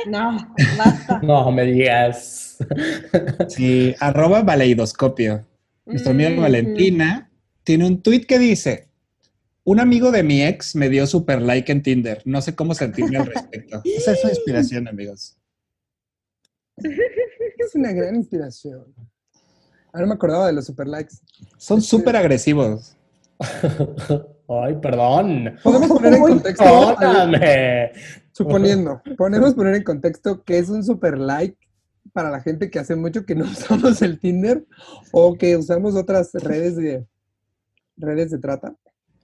[0.09, 0.37] No,
[0.77, 1.19] basta.
[1.23, 2.57] No me digas.
[3.49, 5.45] Sí, arroba valeidoscopio.
[5.85, 7.31] Nuestra amiga Mm, Valentina
[7.63, 8.87] tiene un tweet que dice:
[9.63, 12.21] Un amigo de mi ex me dio super like en Tinder.
[12.25, 13.81] No sé cómo sentirme al respecto.
[13.85, 15.37] Esa es su inspiración, amigos.
[16.77, 18.93] Es una gran inspiración.
[19.93, 21.15] Ahora me acordaba de los super likes.
[21.57, 22.95] Son súper agresivos.
[24.49, 25.55] Ay, perdón.
[25.63, 27.91] Podemos poner en contexto, Perdóname.
[28.31, 31.57] suponiendo, podemos poner en contexto que es un super like
[32.13, 34.65] para la gente que hace mucho que no usamos el Tinder
[35.11, 37.05] o que usamos otras redes de
[37.97, 38.73] redes de trata.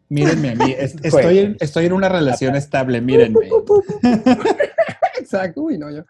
[0.10, 0.76] Mírenme a mí.
[0.78, 3.47] es- Estoy en, estoy en una relación estable, mírenme.
[5.17, 6.04] Exacto, uy, no, yo,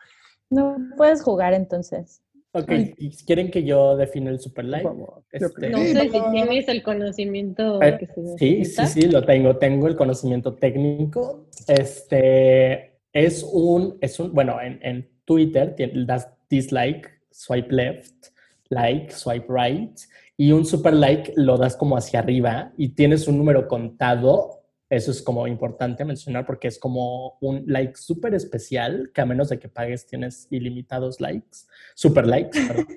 [0.50, 2.22] No puedes jugar entonces.
[2.56, 4.88] Ok, ¿y ¿quieren que yo define el super like?
[5.32, 5.70] Este.
[5.70, 8.86] No sé si tienes el conocimiento Eh, que se Sí, sí, necesita.
[8.88, 9.58] sí, lo tengo.
[9.58, 11.48] Tengo el conocimiento técnico.
[11.68, 18.28] Este es un, es un, bueno, en, en Twitter das dislike, swipe left,
[18.70, 19.98] like, swipe right,
[20.38, 24.63] y un super like lo das como hacia arriba y tienes un número contado.
[24.96, 29.50] Eso es como importante mencionar porque es como un like súper especial que a menos
[29.50, 31.60] de que pagues tienes ilimitados likes,
[31.96, 32.88] super likes, perdón.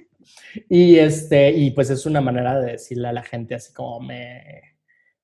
[0.69, 4.61] Y este, y pues es una manera de decirle a la gente así como me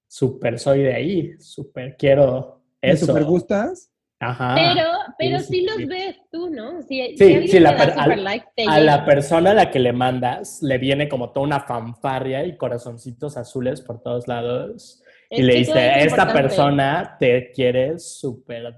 [0.06, 3.06] super soy de ahí, super quiero ¿Me eso.
[3.06, 3.90] super gustas?
[4.20, 4.54] Ajá.
[4.54, 6.80] Pero, pero sí, sí, sí, los ves tú, ¿no?
[6.82, 9.70] Si, Sí, la te da per- super al- like, te a la persona a la
[9.72, 15.02] que le mandas le viene como toda una fanfarria y corazoncitos azules por todos lados.
[15.38, 18.75] Y le dice, esta importante, persona te quiere súper,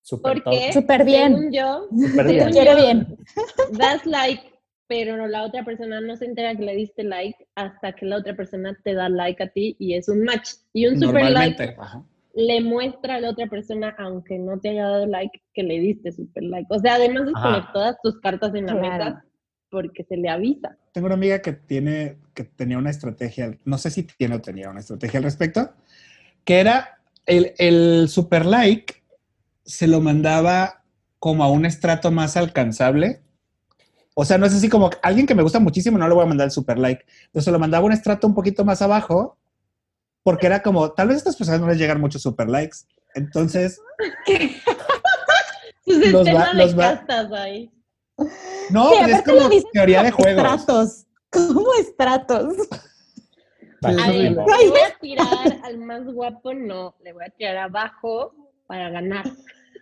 [0.00, 0.44] súper top".
[0.52, 1.34] Porque, Súper bien.
[1.34, 2.50] según yo, según bien.
[2.50, 3.16] Quiere yo, bien.
[3.72, 4.42] das like,
[4.86, 8.34] pero la otra persona no se entera que le diste like hasta que la otra
[8.36, 10.50] persona te da like a ti y es un match.
[10.72, 11.76] Y un super like.
[11.78, 12.04] Ajá.
[12.34, 16.12] le muestra a la otra persona, aunque no te haya dado like, que le diste
[16.12, 16.66] super like.
[16.70, 19.04] O sea, además de poner todas tus cartas en la Claro.
[19.04, 19.24] mesa,
[19.72, 20.76] porque se le avisa.
[20.92, 24.68] Tengo una amiga que tiene, que tenía una estrategia, no sé si tiene o tenía
[24.68, 25.72] una estrategia al respecto,
[26.44, 29.02] que era el, el super like
[29.64, 30.84] se lo mandaba
[31.18, 33.22] como a un estrato más alcanzable.
[34.14, 36.26] O sea, no es así como alguien que me gusta muchísimo, no le voy a
[36.28, 37.06] mandar el super like.
[37.26, 39.38] Entonces se lo mandaba a un estrato un poquito más abajo,
[40.22, 42.76] porque era como, tal vez a estas personas no les llegan muchos super likes.
[43.14, 43.80] Entonces,
[45.86, 47.70] Los va- los va- castas ahí.
[48.70, 50.44] No, Sí, pues es como teoría de juegos.
[50.44, 51.06] Estratos.
[51.30, 52.54] ¿Cómo estratos?
[53.82, 54.46] A ver, Machismo.
[54.46, 58.32] le voy a tirar al más guapo, no, le voy a tirar abajo
[58.66, 59.24] para ganar.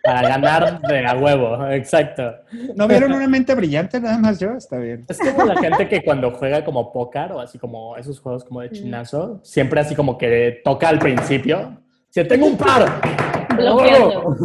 [0.03, 2.33] Para ganar de a huevo, exacto.
[2.75, 4.53] ¿No vieron una mente brillante nada más yo?
[4.53, 5.05] Está bien.
[5.07, 8.61] Es como la gente que cuando juega como póker o así como esos juegos como
[8.61, 11.77] de chinazo, siempre así como que toca al principio.
[12.09, 14.35] Si tengo un par, Bloqueando.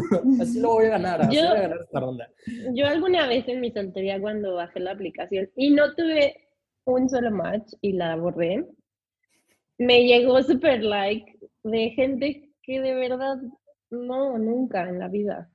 [0.40, 2.30] así lo voy a ganar, así Yo- voy a ganar esta ronda.
[2.74, 6.48] Yo alguna vez en mi soltería cuando bajé la aplicación y no tuve
[6.84, 8.64] un solo match y la borré,
[9.78, 13.36] me llegó super like de gente que de verdad
[13.90, 15.50] no, nunca en la vida.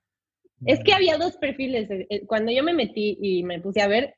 [0.66, 1.90] Es que había dos perfiles.
[1.90, 4.14] eh, eh, Cuando yo me metí y me puse a ver,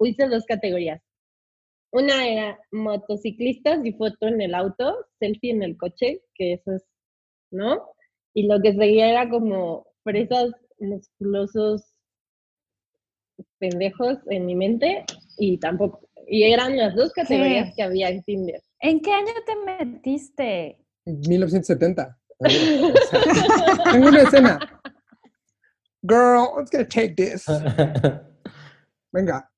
[0.00, 1.00] hice dos categorías.
[1.90, 6.84] Una era motociclistas y foto en el auto, selfie en el coche, que eso es,
[7.50, 7.82] ¿no?
[8.38, 11.92] Y lo que seguía era como fresas musculosos
[13.58, 15.04] pendejos en mi mente
[15.38, 16.08] y tampoco.
[16.28, 17.74] Y eran las dos categorías ¿Qué?
[17.74, 18.62] que había en Tinder.
[18.80, 20.78] ¿En qué año te metiste?
[21.04, 22.02] 1970.
[22.02, 24.80] A ver, o sea, Tengo una escena.
[26.02, 27.44] Girl, let's get take this.
[29.12, 29.50] Venga.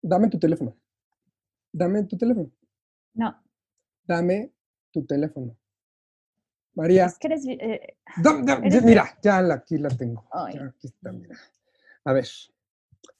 [0.00, 0.74] Dame tu teléfono.
[1.74, 2.50] Dame tu teléfono.
[3.12, 3.34] No,
[4.06, 4.52] Dame
[4.92, 5.56] tu teléfono.
[6.74, 7.46] María, es que eres...
[7.46, 10.24] eh, dam- dam- eres- mira, ya la- aquí la tengo.
[10.52, 11.34] Ya aquí está, mira.
[12.04, 12.22] A ver.
[12.24, 12.52] ves,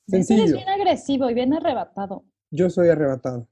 [0.09, 0.57] eres Sencillo.
[0.57, 2.25] bien agresivo y bien arrebatado.
[2.51, 3.49] Yo soy arrebatado.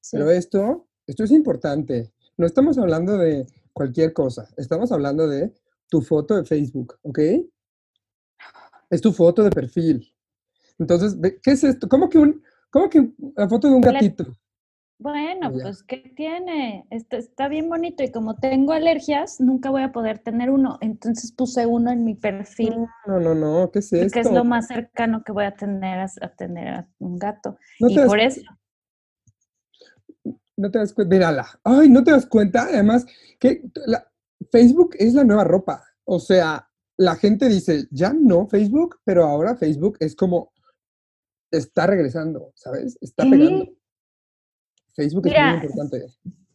[0.00, 0.16] Sí.
[0.16, 2.12] Pero esto, esto es importante.
[2.36, 4.48] No estamos hablando de cualquier cosa.
[4.56, 5.52] Estamos hablando de
[5.88, 7.18] tu foto de Facebook, ¿ok?
[8.90, 10.10] Es tu foto de perfil.
[10.78, 11.88] Entonces, ¿qué es esto?
[11.88, 14.26] ¿Cómo que un, cómo que la foto de un gatito?
[15.04, 15.64] Bueno, Ya.
[15.64, 16.86] pues ¿qué tiene?
[16.88, 20.78] Está, está bien bonito y como tengo alergias, nunca voy a poder tener uno.
[20.80, 22.74] Entonces puse uno en mi perfil,
[23.06, 24.20] No, no, no, ¿qué es porque esto?
[24.20, 27.58] es lo más cercano que voy a tener a, a tener a un gato.
[27.80, 28.40] no, y das, por eso,
[30.56, 31.46] no te das cuenta, mírala.
[31.64, 32.62] Ay, no te das cuenta.
[32.62, 33.04] Además,
[33.38, 34.10] que la-
[34.50, 35.84] Facebook es la nueva ropa.
[36.04, 40.50] O sea, la gente dice, ya no Facebook, pero ahora Facebook es como,
[41.50, 42.96] está regresando, ¿sabes?
[43.02, 43.66] Está pegando.
[44.94, 46.06] Facebook es muy importante.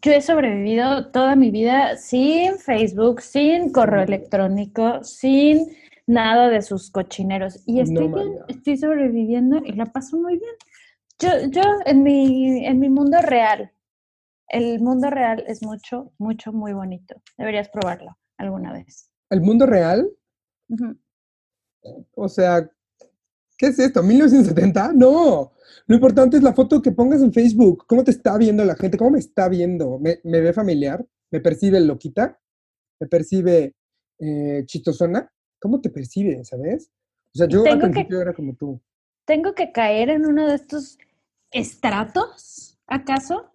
[0.02, 5.76] Yo he sobrevivido toda mi vida sin Facebook, sin correo electrónico, sin
[6.08, 7.62] nada de sus cochineros.
[7.66, 10.56] Y No, estoy bien, estoy sobreviviendo y la paso muy bien.
[11.20, 13.74] Yo, yo en mi, en mi mundo real,
[14.48, 17.22] el mundo real es mucho, mucho, muy bonito.
[17.38, 19.12] Deberías probarlo alguna vez.
[19.30, 20.10] El mundo real,
[22.16, 22.70] o sea,
[23.60, 24.02] ¿qué es esto?
[24.02, 24.94] ¿1970?
[24.96, 25.52] No.
[25.86, 27.86] Lo importante es la foto que pongas en Facebook.
[27.88, 28.98] ¿Cómo te está viendo la gente?
[28.98, 30.00] ¿Cómo me está viendo?
[30.00, 31.06] ¿Me, me ve familiar?
[31.30, 32.40] ¿Me percibe loquita?
[33.00, 33.76] ¿Me percibe
[34.20, 35.30] eh, chistosona?
[35.60, 36.90] ¿Cómo te percibe, sabes?
[37.36, 38.82] O sea, yo al Tengo que- principio era como tú.
[39.26, 40.98] ¿Tengo que caer en uno de estos
[41.52, 43.52] estratos, acaso?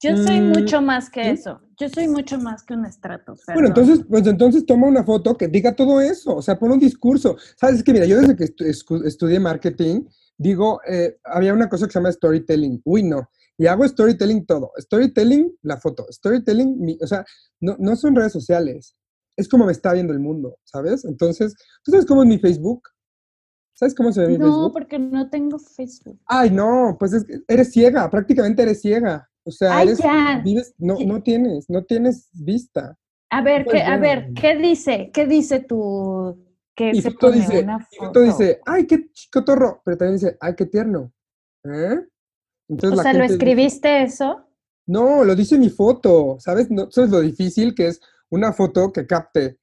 [0.00, 1.30] Yo soy Mm, mucho más que ¿sí?
[1.30, 1.60] eso.
[1.78, 3.34] Yo soy mucho más que un estrato.
[3.52, 6.78] Bueno, entonces, pues entonces toma una foto que diga todo eso, o sea, pon un
[6.78, 7.36] discurso.
[7.56, 10.04] Sabes, es que mira, yo desde que estu- estudié marketing,
[10.38, 12.80] digo, eh, había una cosa que se llama storytelling.
[12.84, 13.28] Uy, no.
[13.56, 14.72] Y hago storytelling todo.
[14.78, 16.06] Storytelling, la foto.
[16.10, 17.24] Storytelling, mi- o sea,
[17.60, 18.96] no, no son redes sociales.
[19.36, 21.04] Es como me está viendo el mundo, ¿sabes?
[21.04, 22.82] Entonces, ¿tú sabes cómo es mi Facebook?
[23.72, 24.72] ¿Sabes cómo se ve mi No, Facebook?
[24.72, 26.20] porque no tengo Facebook.
[26.26, 29.28] Ay, no, pues es eres ciega, prácticamente eres ciega.
[29.44, 30.40] O sea, Ay, eres, ya.
[30.44, 32.96] vives, no, no tienes, no tienes vista.
[33.30, 35.10] A ver, Pues ¿qué, a ver, ¿qué dice?
[35.12, 36.38] ¿Qué dice tu
[36.74, 38.20] que Y se pone dice, una y foto foto?
[38.20, 41.12] dice, ay, qué chico torro, pero también dice, ay, qué tierno.
[41.64, 42.00] ¿Eh?
[42.68, 44.48] Entonces o sea, ¿lo dice, escribiste eso?
[44.86, 46.70] no, lo dice mi foto, ¿sabes?
[46.70, 49.58] No, ¿Sabes lo difícil que es una foto que capte?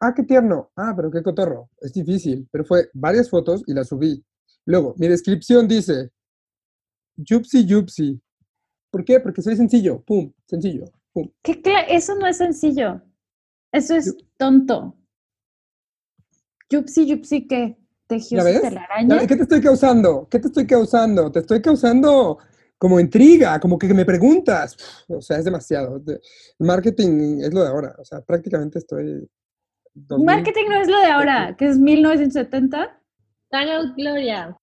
[0.00, 0.70] Ah, qué tierno.
[0.76, 1.70] Ah, pero qué cotorro.
[1.80, 4.24] Es difícil, pero fue varias fotos y las subí.
[4.64, 6.10] Luego, mi descripción dice,
[7.16, 8.20] yupsi, yupsi.
[8.90, 9.20] ¿Por qué?
[9.20, 10.00] Porque soy sencillo.
[10.02, 10.84] Pum, sencillo.
[11.12, 11.30] Pum.
[11.42, 13.02] ¿Qué cla- eso no es sencillo.
[13.72, 14.96] Eso es tonto.
[16.70, 17.76] Yupsi, yupsi, ¿qué?
[18.06, 19.26] ¿Tejió telaraña?
[19.26, 20.26] ¿Qué te estoy causando?
[20.30, 21.30] ¿Qué te estoy causando?
[21.30, 22.38] Te estoy causando
[22.78, 24.76] como intriga, como que me preguntas.
[25.08, 25.98] O sea, es demasiado.
[25.98, 26.20] De-
[26.58, 27.94] Marketing es lo de ahora.
[27.98, 29.28] O sea, prácticamente estoy...
[29.94, 30.24] 2000.
[30.26, 33.02] Marketing no es lo de ahora, que es 1970.
[33.50, 34.56] Time out, Gloria.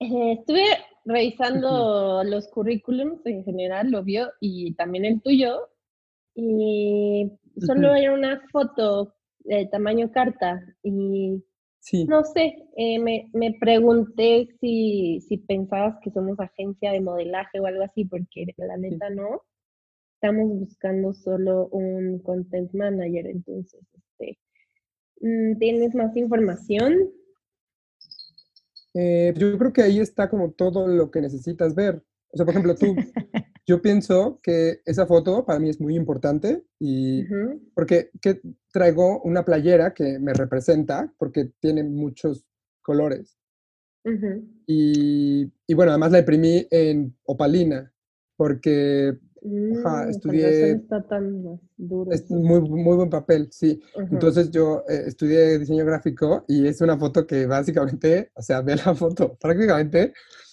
[0.00, 0.64] Eh, estuve
[1.04, 5.68] revisando los currículums en general, lo vio, y también el tuyo,
[6.34, 11.42] y solo era una foto de tamaño carta, y
[11.82, 12.04] Sí.
[12.04, 17.64] no sé, eh, me, me pregunté si, si pensabas que somos agencia de modelaje o
[17.66, 19.42] algo así, porque la neta no.
[20.16, 24.38] Estamos buscando solo un content manager, entonces, este,
[25.22, 27.10] mm, ¿tienes más información?
[28.94, 32.02] Eh, yo creo que ahí está como todo lo que necesitas ver.
[32.32, 32.94] O sea, por ejemplo, tú,
[33.66, 37.24] yo pienso que esa foto para mí es muy importante y
[37.74, 38.40] porque que
[38.72, 42.44] traigo una playera que me representa porque tiene muchos
[42.82, 43.36] colores.
[44.66, 47.92] Y, y bueno, además la imprimí en opalina
[48.36, 52.10] porque Ajá, con estudié- está tan más duro.
[52.12, 53.80] es muy, muy buen papel, sí.
[53.94, 54.06] Ujú.
[54.14, 58.76] Entonces yo eh, estudié diseño gráfico y es una foto que básicamente, o sea, ve
[58.76, 60.12] la foto, prácticamente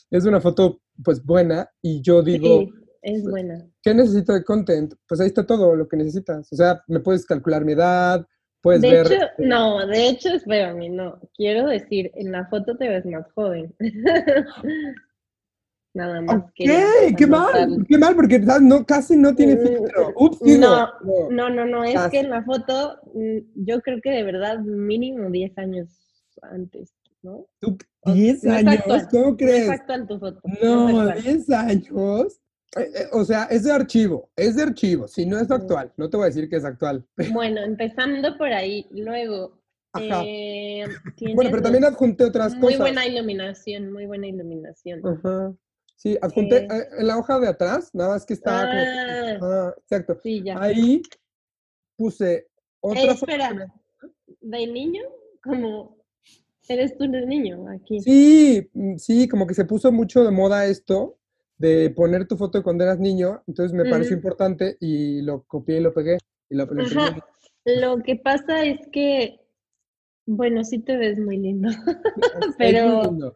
[0.10, 3.66] es una foto pues buena y yo digo, Sí, es buena.
[3.84, 4.94] ¿qué necesito de content?
[5.08, 6.52] Pues ahí está todo lo que necesitas.
[6.52, 8.26] O sea, me puedes calcular mi edad,
[8.62, 9.06] puedes De ver...
[9.06, 11.20] hecho, este, no, de hecho, espérame, no.
[11.36, 13.76] Quiero decir, en la foto te ves más joven.
[15.98, 16.44] nada más.
[16.56, 16.86] Quería
[17.18, 20.14] qué mal, qué mal, porque no, casi no tiene Mm, filtro.
[20.16, 21.30] Ups, digo, no, no.
[21.30, 22.12] No, no, no, es Casi.
[22.12, 25.90] que en la foto, mm, yo creo que de verdad mínimo 10 años
[26.42, 26.94] antes,
[27.24, 27.48] ¿no?
[27.60, 29.70] Tú, O- 10 no es años, actual, ¿cómo No es crees?
[29.70, 30.42] actual tu foto.
[30.62, 31.24] No, es actual.
[31.24, 32.40] 10 años.
[32.78, 35.54] Eh, eh, o sea, es de archivo, es de archivo, si no es Mm.
[35.54, 37.04] actual, no te voy a decir que es actual.
[37.34, 39.58] Bueno, empezando por ahí, luego.
[39.94, 40.22] Ajá.
[40.24, 40.86] eh,
[41.34, 42.80] Bueno, pero también adjunté otras Muy cosas.
[42.80, 45.02] buena iluminación, muy buena iluminación.
[45.08, 45.54] Ajá.
[45.98, 46.68] Sí, adjunté Eh.
[46.72, 50.20] eh, en la hoja de atrás, nada más que estaba como- Ah, Ah, exacto.
[50.22, 50.62] sí, ya.
[50.62, 51.02] Ahí
[51.98, 52.48] puse
[52.80, 53.66] otra Eh, foto espera, me-
[54.42, 55.02] ¿de niño?
[55.44, 55.98] Como,
[56.70, 58.00] eres tú el niño aquí.
[58.00, 61.18] Sí, mm, sí, como que se puso mucho de moda esto
[61.58, 64.20] de poner tu foto de cuando eras niño, entonces me pareció Ujú.
[64.20, 66.20] importante y lo copié y lo pegué
[66.50, 66.84] y lo, lo.
[66.84, 67.18] Ajá.
[67.66, 69.40] Lo que pasa es que,
[70.28, 71.70] bueno, sí te ves muy lindo.
[72.58, 73.34] Pero lindo.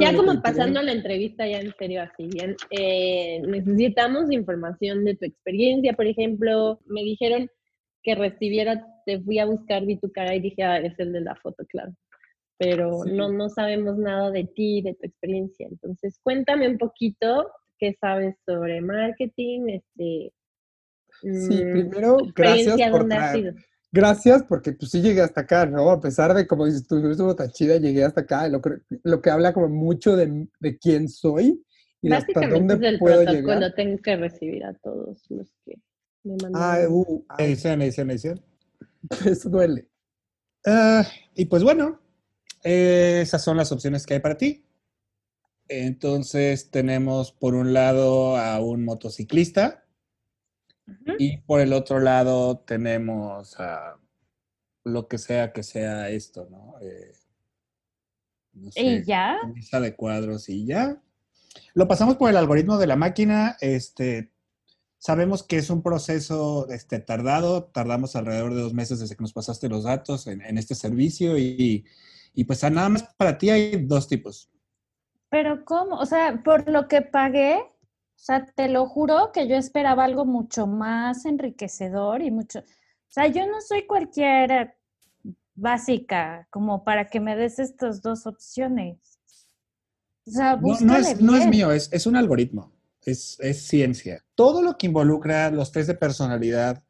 [0.00, 5.14] Ya como pasando a la entrevista, ya en serio, así bien, eh, necesitamos información de
[5.14, 7.48] tu experiencia, por ejemplo, me dijeron
[8.02, 11.20] que recibiera, te fui a buscar, vi tu cara y dije, ah, es el de
[11.20, 11.94] la foto, claro.
[12.58, 13.12] Pero Sí.
[13.12, 15.68] no, no sabemos nada de ti, de tu experiencia.
[15.70, 20.32] Entonces, cuéntame un poquito qué sabes sobre marketing, este...
[21.20, 23.54] Sí, mm, primero, gracias experiencia, por ¿dónde has traer-?
[23.94, 25.90] Gracias, porque pues sí llegué hasta acá, ¿no?
[25.90, 28.78] A pesar de, como dices tú, no estuvo tan chida, llegué hasta acá, lo, que-
[29.02, 31.62] lo que habla como mucho de, de quién soy
[32.00, 33.74] y hasta Básicamente dónde es el puedo protocolo, llegar.
[33.74, 35.78] tengo que recibir a todos los que
[36.24, 36.52] me mandan.
[36.54, 38.40] Ah, uh, Edición, edición, edición.
[39.26, 39.88] eso duele.
[40.66, 42.00] Ah, y pues bueno,
[42.64, 44.64] eh, esas son las opciones que hay para ti.
[45.68, 49.81] Entonces tenemos por un lado a un motociclista
[51.18, 53.98] Y por el otro lado tenemos a
[54.84, 56.74] lo que sea que sea esto, ¿no?
[56.80, 57.12] Eh,
[58.54, 59.38] no sé, ¿Y ya?
[59.40, 61.00] camisa de cuadros y ya.
[61.74, 63.56] Lo pasamos por el algoritmo de la máquina.
[63.60, 64.32] Este,
[64.98, 67.64] sabemos que es un proceso este, tardado.
[67.64, 71.38] Tardamos alrededor de dos meses desde que nos pasaste los datos en, en este servicio
[71.38, 71.84] y,
[72.34, 74.50] y pues nada más para ti hay dos tipos.
[75.30, 75.96] Pero ¿cómo?
[75.96, 77.62] O sea, por lo que pagué,
[78.24, 82.60] sea, te lo juro que yo esperaba algo mucho más enriquecedor y mucho...
[82.60, 84.74] O sea, yo no soy cualquier
[85.54, 88.96] básica como para que me des estas dos opciones.
[90.26, 91.50] O sea, No, no es, no es bien.
[91.50, 92.72] mío, es, es un algoritmo,
[93.04, 94.24] es, es ciencia.
[94.34, 96.84] Todo lo que involucra los test de personalidad,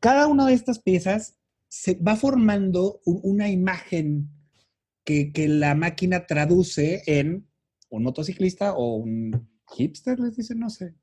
[0.00, 4.28] cada una de estas piezas se va formando u- una imagen
[5.04, 7.48] que, que la máquina traduce en
[7.90, 10.94] un motociclista o un hipster, les dicen, no sé.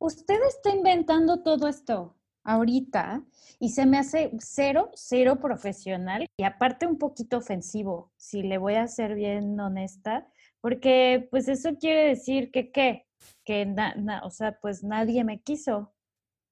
[0.00, 2.14] Usted está inventando todo esto
[2.44, 3.24] ahorita
[3.58, 8.74] y se me hace cero, cero profesional y aparte un poquito ofensivo, si le voy
[8.74, 10.26] a ser bien honesta,
[10.60, 13.06] porque pues eso quiere decir que qué,
[13.44, 15.92] que na- na- o sea, pues nadie me quiso.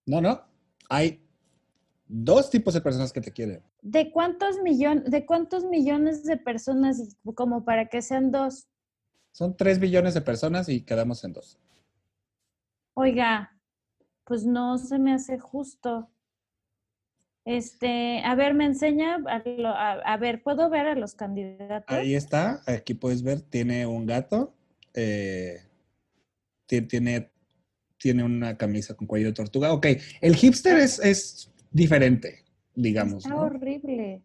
[0.07, 0.41] No, no,
[0.89, 1.25] hay
[2.07, 3.63] dos tipos de personas que te quieren.
[3.81, 8.69] ¿De cuántos millones, de cuántos millones de personas como para que sean dos?
[9.37, 11.59] Son tres billones de personas y quedamos en dos.
[12.95, 13.55] Oiga,
[14.25, 16.09] pues no se me hace justo.
[17.45, 21.95] Este, a ver, me enseña, a, lo- a- a ver, ¿puedo ver a los candidatos?
[21.95, 24.55] Ahí está, aquí puedes ver, tiene un gato,
[24.95, 25.61] eh,
[26.65, 27.31] ti- tiene,
[27.99, 29.71] tiene una camisa con cuello de tortuga.
[29.75, 29.87] Ok,
[30.23, 32.43] el hipster es, es diferente,
[32.75, 33.27] digamos.
[33.27, 33.43] Está ¿no?
[33.43, 34.23] horrible.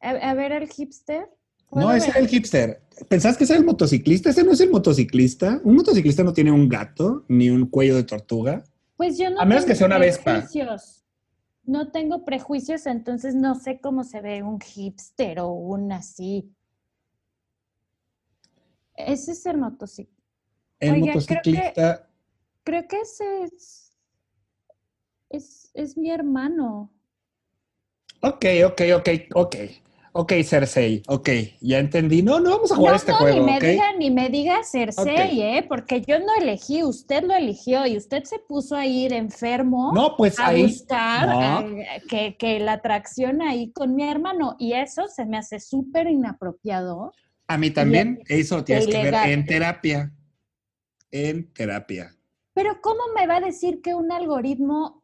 [0.00, 1.28] A, a ver el hipster.
[1.74, 2.82] No, ¿Puedo ese era el hipster.
[3.08, 4.30] ¿Pensás que ese era el motociclista?
[4.30, 5.60] Ese no es el motociclista.
[5.64, 8.62] Un motociclista no tiene un gato ni un cuello de tortuga.
[8.96, 10.24] Pues yo no a menos que tengo sea una Vespa.
[10.34, 11.04] prejuicios.
[11.64, 16.52] No tengo prejuicios, entonces no sé cómo se ve un hipster o un así.
[18.96, 20.22] Ese es el motociclista.
[20.80, 22.08] El Oiga, creo que- motociclista.
[22.62, 23.92] Creo que ese es,
[25.28, 26.90] es, es mi hermano.
[28.20, 29.56] Ok, ok, ok, ok.
[30.16, 31.28] Ok, Cersei, ok,
[31.60, 32.22] ya entendí.
[32.22, 33.64] No, no vamos a jugar no, este no, juego, ni me ¿ok?
[33.64, 35.66] diga, ni me diga Cersei, ¿eh?
[35.68, 40.16] Porque yo no elegí, usted lo eligió y usted se puso a ir enfermo No,
[40.16, 40.62] pues a ahí.
[40.62, 41.68] buscar no.
[41.68, 44.54] eh, que, que la atracción ahí con mi hermano.
[44.60, 47.10] Y eso se me hace súper inapropiado.
[47.48, 50.12] A mí también, eso lo tienes que ver en terapia.
[51.10, 52.14] En terapia.
[52.52, 55.02] Pero ¿cómo me va a decir que un algoritmo...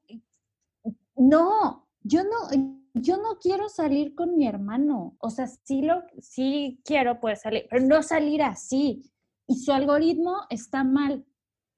[1.16, 5.16] No, yo no, yo no quiero salir con mi hermano.
[5.20, 9.02] O sea, sí, lo, sí quiero poder salir, pero no salir así.
[9.46, 11.24] Y su algoritmo está mal.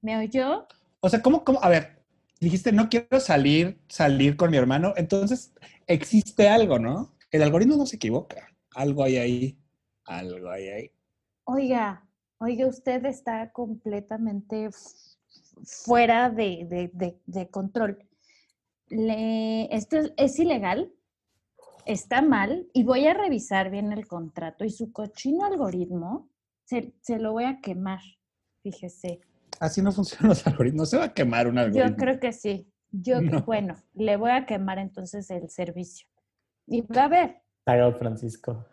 [0.00, 0.66] ¿Me oyó?
[1.00, 1.62] O sea, ¿cómo, cómo?
[1.62, 2.04] A ver,
[2.40, 4.92] dijiste, no quiero salir, salir con mi hermano.
[4.96, 5.52] Entonces,
[5.86, 7.14] existe algo, ¿no?
[7.30, 8.48] El algoritmo no se equivoca.
[8.74, 9.58] Algo hay ahí.
[10.04, 10.90] Algo hay ahí.
[11.44, 12.06] Oiga,
[12.38, 14.70] oye, usted está completamente
[15.64, 17.98] fuera de, de- de- de control.
[18.88, 20.92] Le- esto es, es ilegal,
[21.86, 26.28] está mal y voy a revisar bien el contrato y su cochino algoritmo
[26.64, 28.00] se, se lo voy a quemar,
[28.62, 29.20] fíjese.
[29.60, 30.90] Así no funcionan los algoritmos.
[30.90, 31.90] Se va a quemar un algoritmo.
[31.90, 32.68] Yo creo que sí.
[32.90, 33.42] Yo, No.
[33.42, 36.06] bueno, le voy a quemar entonces el servicio.
[36.66, 38.66] Y va a ver, Claro, Francisco.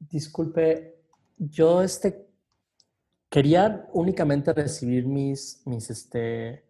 [0.00, 1.00] Disculpe,
[1.36, 2.28] yo este
[3.28, 6.65] quería únicamente recibir mis, mis, este,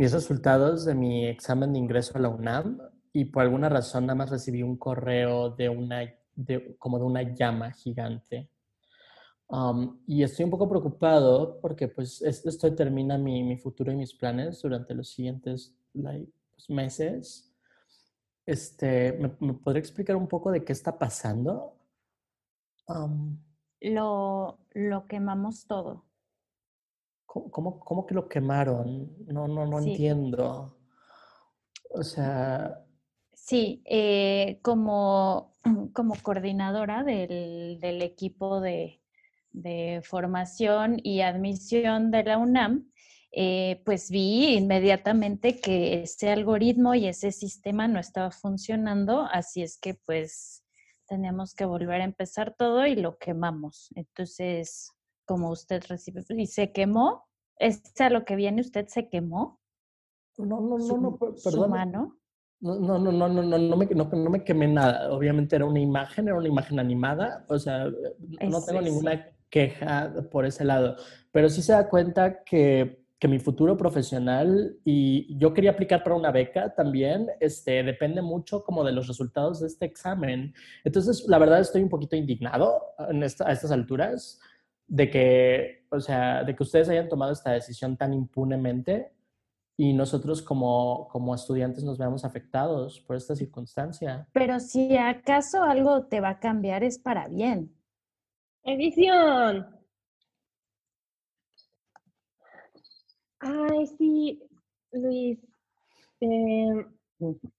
[0.00, 2.78] mis resultados de mi examen de ingreso a la UNAM
[3.12, 6.00] y por alguna razón nada más recibí un correo de una,
[6.34, 8.48] de, como de una llama gigante.
[9.50, 13.96] Am, y estoy un poco preocupado porque pues es- esto determina mi, mi futuro y
[13.96, 17.52] mis planes durante los siguientes like, pues, meses.
[18.46, 21.74] Este, ¿me, me podría explicar un poco de qué está pasando?
[22.88, 23.38] Am,
[23.80, 26.04] lo, lo quemamos todo.
[27.32, 29.16] ¿Cómo, cómo- cómo que lo quemaron?
[29.26, 29.90] No, no, no Sí.
[29.90, 30.76] entiendo.
[31.90, 32.84] O sea,
[33.32, 35.52] Sí, eh, como,
[35.94, 39.00] como coordinadora del, del equipo de,
[39.52, 42.90] de formación y admisión de la UNAM,
[43.32, 49.78] eh, pues vi inmediatamente que ese algoritmo y ese sistema no estaba funcionando, así es
[49.78, 50.64] que pues
[51.06, 53.88] teníamos que volver a empezar todo y lo quemamos.
[53.94, 54.92] Entonces,
[55.30, 59.60] como usted recibe, y se quemó, ¿es a lo que viene usted se quemó?
[60.38, 61.70] no, no, no, no, perdón.
[61.70, 62.16] mano.
[62.60, 65.12] No, no, no, no, no, no, no me, no, no me quemé nada.
[65.12, 67.44] Obviamente era una imagen, era una imagen animada.
[67.48, 70.96] O sea, no tengo ninguna queja por ese lado.
[71.30, 76.16] Pero sí se da cuenta que, que mi futuro profesional y yo quería aplicar para
[76.16, 80.52] una beca también, este, depende mucho como de los resultados de este examen.
[80.82, 84.40] Entonces, la verdad estoy un poquito indignado en esta- a estas alturas
[84.90, 89.12] de que, o sea, de que ustedes hayan tomado esta decisión tan impunemente
[89.76, 94.28] y nosotros como, como estudiantes nos veamos afectados por esta circunstancia.
[94.32, 97.72] Pero si acaso algo te va a cambiar es para bien.
[98.64, 99.68] Edición.
[103.38, 104.42] Ay, sí,
[104.92, 105.38] Luis.
[106.20, 106.86] eh,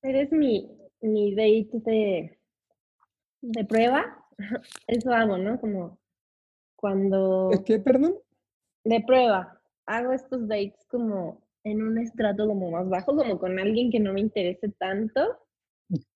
[0.03, 0.69] eres mi,
[0.99, 2.39] mi date de,
[3.41, 4.03] de prueba.
[4.87, 5.59] Eso hago, ¿no?
[5.59, 6.00] Como
[6.81, 7.51] cuando...
[7.51, 8.15] ¿Es que, perdón?
[8.83, 9.61] De prueba.
[9.85, 14.13] Hago estos dates como en un estrato como más bajo, como con alguien que no
[14.13, 15.21] me interese tanto,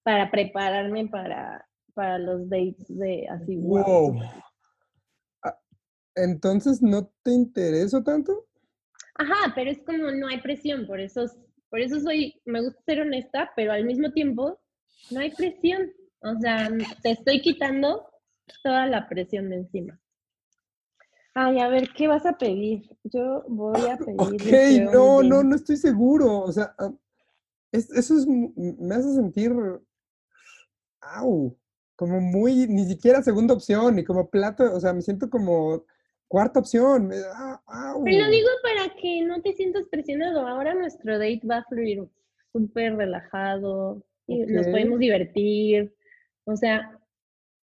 [0.04, 4.14] para prepararme para, para los dates de así, wow.
[4.14, 4.22] Wow.
[5.44, 5.60] Ah,
[6.16, 8.48] Entonces, ¿no te intereso tanto?
[9.16, 11.26] Ajá, pero es como no hay presión, por eso,
[11.70, 14.60] por eso soy, me gusta ser honesta, pero al mismo tiempo
[15.12, 15.92] no hay presión.
[16.22, 16.70] O sea,
[17.04, 18.10] te estoy quitando
[18.64, 20.00] toda la presión de encima.
[21.38, 22.90] Ay, a ver, ¿qué vas a pedir?
[23.04, 24.20] Yo voy a pedir.
[24.22, 26.40] Ok, no, no, no estoy seguro.
[26.40, 26.92] O sea, ah,
[27.74, 29.54] es- eso es, me hace sentir,
[31.02, 31.56] au,
[31.96, 35.84] como muy, ni siquiera segunda opción, ni como plato, o sea, me siento como
[36.28, 37.12] cuarta opción.
[37.68, 38.04] au.
[38.04, 40.48] Pero lo digo para que no te sientas presionado.
[40.48, 42.08] Ahora nuestro date va a fluir
[42.54, 45.94] súper relajado y nos podemos divertir.
[46.46, 46.98] O sea,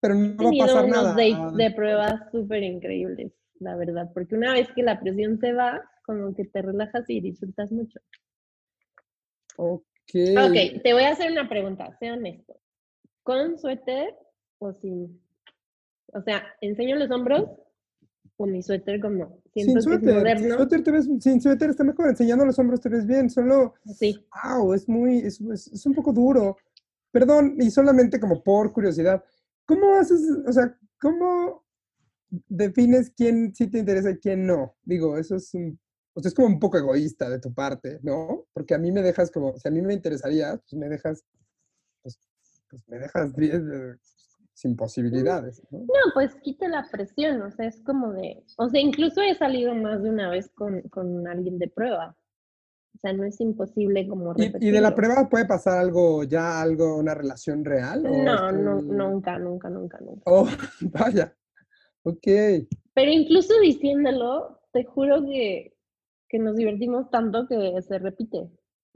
[0.01, 1.15] Pero no va a tenido pasar unos nada.
[1.17, 4.09] dates de pruebas súper increíbles, la verdad.
[4.13, 7.99] Porque una vez que la presión se va, como que te relajas y disfrutas mucho.
[9.57, 9.83] Ok.
[10.13, 12.55] Ok, te voy a hacer una pregunta, sé honesto.
[13.23, 14.15] ¿Con suéter
[14.59, 15.21] o sin?
[16.13, 17.49] O sea, ¿enseño los hombros
[18.37, 21.69] o mi suéter como siento Sin que es suéter, sin suéter te ves, sin suéter
[21.71, 24.15] está mejor, enseñando los hombros te ves bien, solo, Sí.
[24.31, 26.55] au, es muy, es, es- es un poco duro.
[27.11, 29.23] Perdón, y solamente como por curiosidad,
[29.65, 31.65] ¿cómo haces, o sea, cómo
[32.29, 34.75] defines quién sí te interesa y quién no?
[34.83, 35.79] Digo, eso es un,
[36.13, 38.45] o sea, es como un poco egoísta de tu parte, ¿no?
[38.53, 41.23] Porque a mí me dejas como, si a mí me interesaría, pues me dejas,
[42.01, 42.19] pues,
[42.69, 43.95] pues me dejas bien, eh,
[44.53, 45.79] sin posibilidades, ¿no?
[45.79, 49.75] No, pues quita la presión, o sea, es como de, o sea, incluso he salido
[49.75, 52.17] más de una vez con, con alguien de prueba.
[52.95, 56.59] O sea, no es imposible como ¿Y, y de la prueba puede pasar algo, ya
[56.59, 58.03] algo, una relación real?
[58.03, 60.23] o No, no, nunca, nunca, nunca, nunca.
[60.25, 60.47] Oh,
[60.81, 61.37] vaya.
[62.07, 62.27] Ok.
[62.93, 65.73] Pero incluso diciéndolo, te juro que,
[66.29, 68.49] que nos divertimos tanto que se repite.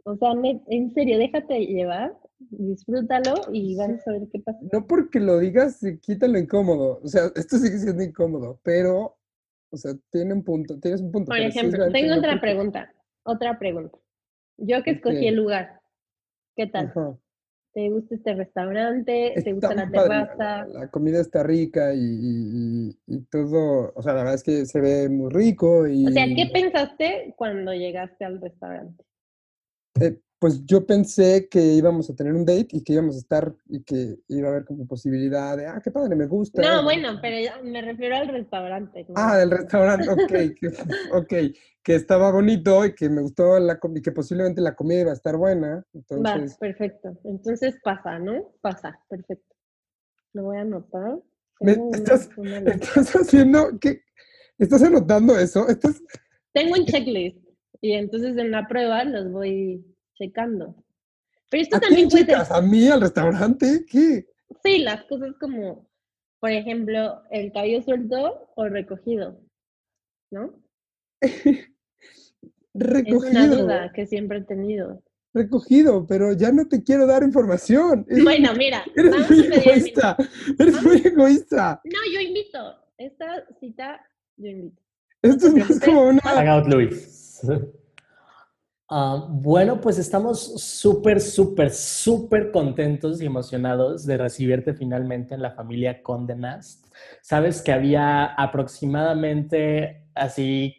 [0.05, 0.31] O sea,
[0.67, 4.59] en serio, déjate llevar, disfrútalo y vamos a ver qué pasa.
[4.71, 7.01] No porque lo digas se quita lo incómodo.
[7.03, 9.17] O sea, esto sigue siendo incómodo, pero,
[9.69, 11.29] o sea, tiene un punto, tienes un punto.
[11.29, 12.93] Por sí ejemplo, tengo otra pregunta,
[13.23, 13.97] otra pregunta.
[14.57, 15.81] Yo que escogí el lugar,
[16.55, 16.87] ¿qué tal?
[16.87, 17.17] Ajá.
[17.73, 19.33] ¿Te gusta este restaurante?
[19.43, 20.67] ¿Te gusta la terraza?
[20.67, 24.43] La, la comida está rica y, y- y- y todo, o sea, la verdad es
[24.43, 26.05] que se ve muy rico y...
[26.05, 29.05] O sea, ¿qué pensaste cuando llegaste al restaurante?
[30.01, 33.53] Eh, pues yo pensé que íbamos a tener un date y que íbamos a estar
[33.69, 36.63] y que iba a haber como posibilidad de, ah, qué padre, me gusta.
[36.63, 36.83] No, ¿no?
[36.83, 39.05] bueno, pero me refiero al restaurante.
[39.07, 39.13] ¿no?
[39.17, 40.27] Ah, del restaurante, ok,
[40.59, 40.67] que,
[41.13, 41.33] ok,
[41.83, 45.13] que estaba bonito y que me gustó la y que posiblemente la comida iba a
[45.13, 47.19] estar buena, Va, perfecto.
[47.23, 48.51] Entonces pasa, ¿no?
[48.61, 49.55] Pasa, perfecto.
[50.33, 51.19] Lo voy a anotar.
[51.59, 52.57] Me- una- estás- una.
[52.57, 54.01] ¿estás haciendo qué?
[54.57, 55.67] ¿Estás anotando eso?
[55.69, 56.01] ¿Estás,
[56.51, 57.37] Tengo un checklist
[57.79, 59.85] y entonces en la prueba los voy
[60.21, 60.75] checando.
[61.49, 62.45] Pero esto ¿A también quién puede?
[62.49, 63.85] ¿A mí, al restaurante?
[63.89, 64.27] ¿Qué?
[64.63, 65.87] Sí, las cosas como,
[66.39, 69.39] por ejemplo, el cabello suelto o recogido,
[70.31, 70.53] ¿no?
[72.73, 72.85] Es
[73.33, 75.03] una Recogido, duda que siempre he tenido.
[75.33, 78.05] recogido, pero ya no te quiero dar información.
[78.23, 80.17] Bueno, mira, Eres vamos muy a egoísta,
[80.59, 81.81] eres muy egoísta.
[81.83, 82.75] No, yo invito.
[82.97, 84.05] Esta cita,
[84.37, 84.81] yo invito.
[85.21, 86.21] Esto es más como una...
[86.21, 87.41] Hang out, Luis.
[88.93, 95.51] Ah, bueno, pues estamos súper, súper, súper contentos y emocionados de recibirte finalmente en la
[95.51, 96.87] familia Conde Nast.
[97.21, 100.75] Sabes que había aproximadamente así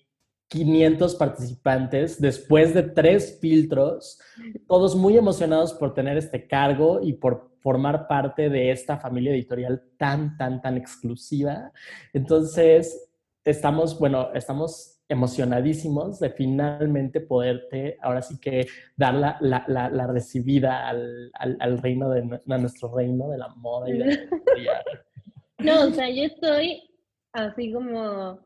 [0.48, 4.20] 500 participantes después de tres filtros,
[4.68, 9.84] todos muy emocionados por tener este cargo y por formar parte de esta familia editorial
[9.96, 11.72] tan, tan, tan exclusiva.
[12.12, 13.08] Entonces,
[13.42, 20.06] estamos, bueno, estamos emocionadísimos de finalmente poderte, ahora sí que dar la, la, la, la
[20.06, 24.12] recibida al, al, al, reino de a nuestro reino de la moda y de la
[24.12, 24.84] editorial.
[25.58, 26.90] No, o sea, yo estoy
[27.32, 28.40] así como,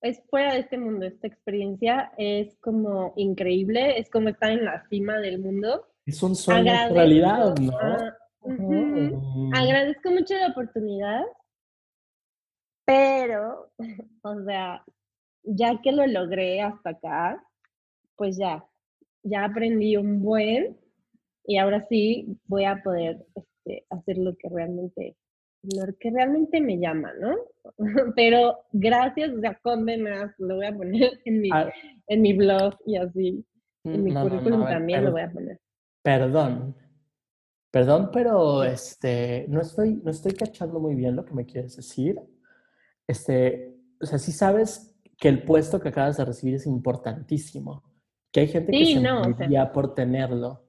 [0.00, 4.84] es fuera de este mundo, esta experiencia es como increíble, es como estar en la
[4.88, 5.86] cima del mundo.
[6.04, 7.78] Es un sueño en realidad, ¿no?
[7.78, 9.56] A, uh -huh.
[9.56, 11.22] Agradezco mucho la oportunidad,
[12.84, 13.70] pero,
[14.22, 14.84] o sea,
[15.46, 17.42] ya que lo logré hasta acá,
[18.16, 18.64] pues ya,
[19.22, 20.76] ya aprendí un buen
[21.44, 25.16] y ahora sí voy a poder este, hacer lo que realmente,
[25.62, 27.36] lo que realmente me llama, ¿no?
[28.16, 31.72] Pero gracias, o sea, Condenas, lo voy a poner en mi, ah,
[32.08, 33.44] en mi blog y así,
[33.84, 35.60] en mi no, currículum no, no, también lo voy a poner.
[36.02, 36.76] Perdón,
[37.70, 42.20] perdón, pero este, no estoy, no estoy cachando muy bien lo que me quieres decir.
[43.06, 47.82] Este, o sea, sí sabes que el puesto que acabas de recibir es importantísimo,
[48.32, 50.62] que hay gente sí, que se no, o sea, por tenerlo.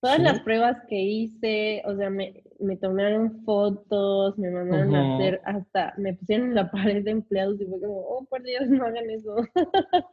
[0.00, 0.22] Todas ¿sí?
[0.22, 4.96] las pruebas que hice, o sea, me, me tomaron fotos, me mandaron Ujú.
[4.96, 8.42] a hacer hasta, me pusieron en la pared de empleados y fue como, oh, por
[8.42, 9.36] Dios, no hagan eso.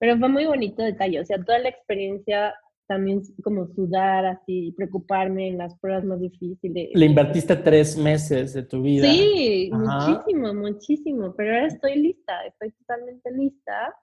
[0.00, 2.54] Pero fue muy bonito detalle, o sea, toda la experiencia
[2.88, 6.90] también como sudar así, preocuparme en las pruebas más difíciles.
[6.94, 9.08] Le invertiste tres meses de tu vida.
[9.08, 10.08] Sí, Ajá.
[10.08, 13.94] muchísimo, muchísimo, pero ahora estoy lista, estoy totalmente lista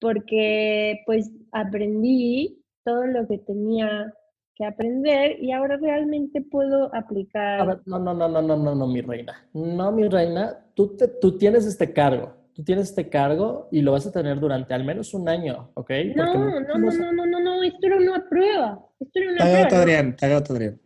[0.00, 4.12] porque pues aprendí todo lo que tenía
[4.54, 7.60] que aprender y ahora realmente puedo aplicar.
[7.60, 9.48] A ver, no, no, no, no, no, no, no, mi reina.
[9.54, 12.34] No, mi reina, tú, te, tú tienes este cargo.
[12.54, 15.90] Tú tienes este cargo y lo vas a tener durante al menos un año, ¿ok?
[16.14, 17.31] No, no, no, no, no, no,
[17.62, 18.86] no, esto era una prueba.
[19.00, 19.68] Esto era una prueba.
[19.70, 19.76] ¿no?
[19.76, 20.80] Adrián, tagado, Adrián.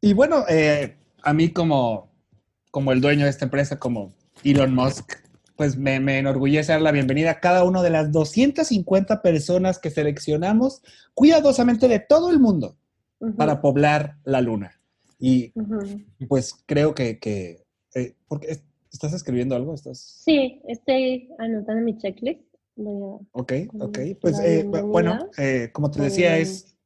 [0.00, 2.10] Y bueno, eh, a mí como,
[2.70, 4.12] como el dueño de esta empresa, como
[4.44, 5.12] Elon Musk,
[5.56, 9.90] pues me, me enorgullece dar la bienvenida a cada una de las 250 personas que
[9.90, 10.82] seleccionamos
[11.14, 12.76] cuidadosamente de todo el mundo
[13.36, 14.80] para poblar la luna.
[15.18, 15.52] Y
[16.28, 17.18] pues creo que...
[17.18, 17.64] que
[17.94, 19.74] eh, porque es- ¿Estás escribiendo algo?
[19.74, 19.98] ¿Estás...
[20.24, 22.40] Sí, estoy anotando mi checklist.
[22.78, 23.98] Voy Ok, Con ok.
[23.98, 26.76] la Pues eh, bu- bueno, eh, como te decía, es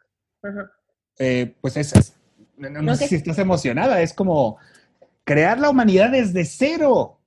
[0.43, 0.49] a...
[0.49, 0.73] Ajá.
[1.19, 2.17] eh, pues es, es-
[2.57, 3.09] no, no- no sé Ok.
[3.11, 4.57] si estás emocionada, es como
[5.25, 7.19] crear la humanidad desde cero.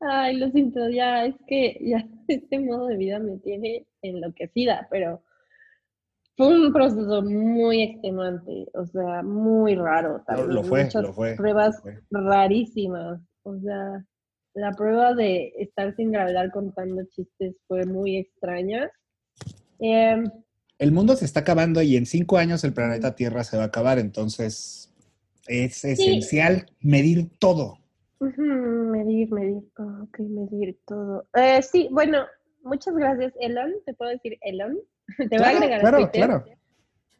[0.00, 5.22] Ay, lo siento, ya es que ya este modo de vida me tiene enloquecida, pero
[6.40, 10.54] fue un proceso muy extenuante, o sea, muy raro también.
[10.54, 11.34] lo fue, muchas lo fue.
[11.36, 12.00] pruebas lo fue.
[12.08, 14.06] rarísimas, o sea,
[14.54, 18.90] la prueba de estar sin gravedad contando chistes fue muy extraña.
[19.80, 20.30] Em,
[20.78, 23.66] El mundo se está acabando y en cinco años el planeta Tierra se va a
[23.66, 24.94] acabar, entonces
[25.46, 27.80] es esencial medir todo.
[28.18, 31.26] Medir, medir, oh, ok, medir todo.
[31.34, 32.24] Eh, sí, bueno,
[32.62, 33.72] muchas gracias, Elon.
[33.84, 34.78] ¿Te puedo decir Elon?
[35.30, 36.26] Te voy a agregar a claro, Twitter.
[36.26, 36.44] claro.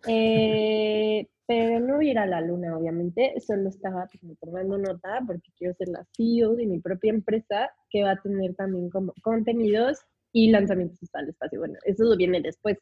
[0.07, 3.35] Eh, pero no a ir a la luna, obviamente.
[3.41, 4.09] Solo estaba
[4.41, 8.55] tomando nota porque quiero ser la CEO de mi propia empresa que va a tener
[8.55, 9.99] también como contenidos
[10.33, 11.59] y lanzamientos al espacio.
[11.59, 12.79] Bueno, eso viene después.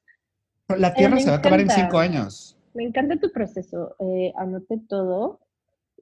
[0.77, 2.59] La Tierra me se va a acabar en cinco años.
[2.75, 5.41] Me encanta tu proceso, eh, anoté todo.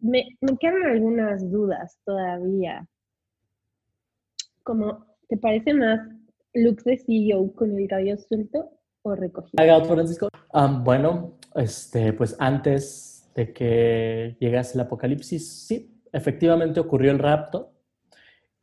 [0.01, 2.87] Me, me quedan algunas dudas todavía.
[4.65, 6.01] Como, ¿te parece más
[6.53, 8.73] looks de CEO con el cabello suelto
[9.07, 10.29] o otro, Francisco.
[10.53, 17.73] Um, bueno, este, pues antes de que llegase el apocalipsis, sí, efectivamente ocurrió el rapto.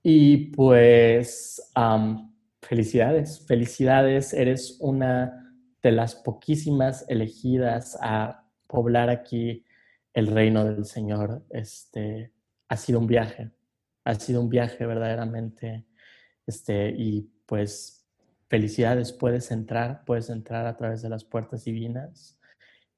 [0.02, 9.64] Y pues, um, felicidades, felicidades, eres una de las poquísimas elegidas a poblar aquí
[10.14, 11.44] el reino del Señor.
[11.50, 12.32] Este,
[12.68, 13.52] ha sido un viaje,
[14.04, 15.86] ha sido un viaje verdaderamente.
[16.46, 18.03] Este, y pues
[18.58, 22.38] felicidades, puedes entrar, puedes entrar a través de las puertas divinas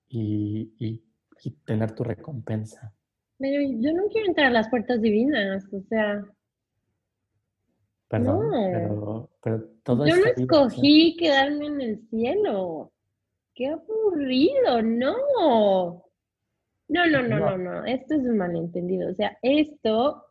[0.09, 1.01] y, y-
[1.43, 2.93] y tener tu recompensa.
[3.37, 6.25] Pero yo no quiero entrar a las puertas divinas, o sea,
[8.09, 8.69] Perdón, No.
[8.71, 12.91] pero, pero todo yo no esta vida, escogí quedarme en el cielo.
[13.55, 15.15] Qué aburrido, no.
[16.89, 19.09] No, no, no, no, no, esto es un malentendido.
[19.09, 20.21] O sea, esto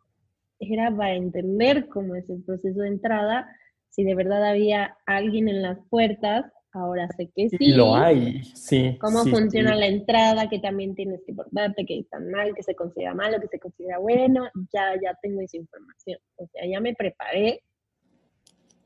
[0.61, 3.49] era para entender cómo es el proceso de entrada.
[3.95, 7.57] Si de verdad había alguien en las puertas, ahora sé que sí.
[7.61, 8.97] Y lo hay, sí.
[9.01, 9.79] cómo sí, funciona sí.
[9.79, 13.47] la entrada, que también tienes que portarte, que está mal, que se considera malo, que
[13.47, 16.19] se considera bueno, ya, ya tengo esa información.
[16.37, 17.61] O sea, ya me preparé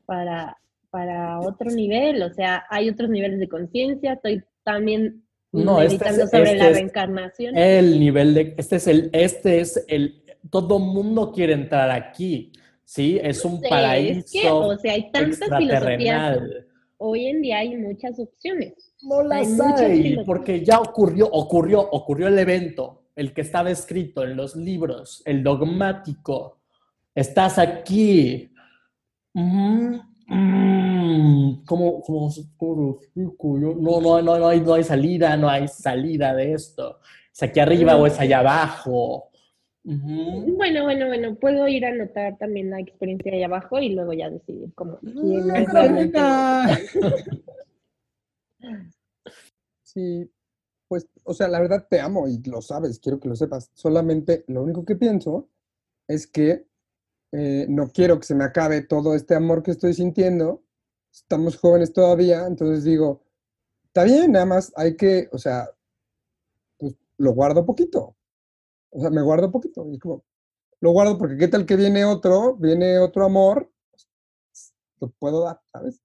[0.05, 0.55] para,
[0.91, 6.23] para otro nivel, o sea, hay otros niveles de conciencia, estoy también No, este meditando
[6.25, 7.57] es- sobre este la reencarnación.
[7.57, 12.51] El nivel de, este es el, este es el, todo mundo quiere entrar aquí,
[12.89, 13.19] ¿sí?
[13.21, 16.39] Es un Sí, es paraíso que, o sea, hay tantas filosofías.
[16.97, 18.73] Hoy en día hay muchas opciones.
[19.03, 24.23] No las muchas hay, porque ya ocurrió, ocurrió, ocurrió el evento, el que estaba escrito
[24.23, 26.57] en los libros, el dogmático.
[27.13, 28.51] Estás aquí.
[29.33, 29.95] Mm,
[30.27, 36.33] mm, ¿Cómo, cómo, cómo- no, no, no, no, hay, no hay salida, no hay salida
[36.33, 36.99] de esto.
[37.31, 39.28] ¿Es aquí arriba o es allá abajo?
[39.91, 44.29] Bueno, bueno, bueno, puedo ir a anotar también la experiencia ahí abajo y luego ya
[44.29, 46.19] decidir cómo realmente.
[49.81, 50.31] Sí,
[50.87, 53.71] pues, o sea, la verdad te amo y lo sabes, quiero que lo sepas.
[53.73, 55.49] Solamente lo único que pienso
[56.07, 56.67] es que
[57.31, 60.63] eh, no quiero que se me acabe todo este amor que estoy sintiendo.
[61.11, 63.23] Estamos jóvenes todavía, entonces digo,
[63.85, 65.67] está bien, nada más hay que, o sea,
[66.77, 68.15] pues lo guardo poquito.
[68.91, 69.87] O sea, me guardo poquito.
[69.89, 70.23] Y es como,
[70.81, 73.71] lo guardo porque qué tal que viene otro, viene otro amor,
[74.99, 76.01] lo puedo dar, ¿sabes?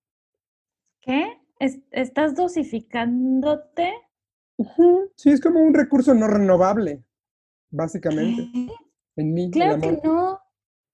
[1.00, 1.40] ¿Qué?
[1.58, 3.92] ¿Es- ¿Estás dosificándote?
[5.16, 7.02] Sí, es como un recurso no renovable,
[7.70, 8.68] básicamente, ¿Qué?
[9.16, 10.40] en mí, el Claro que no.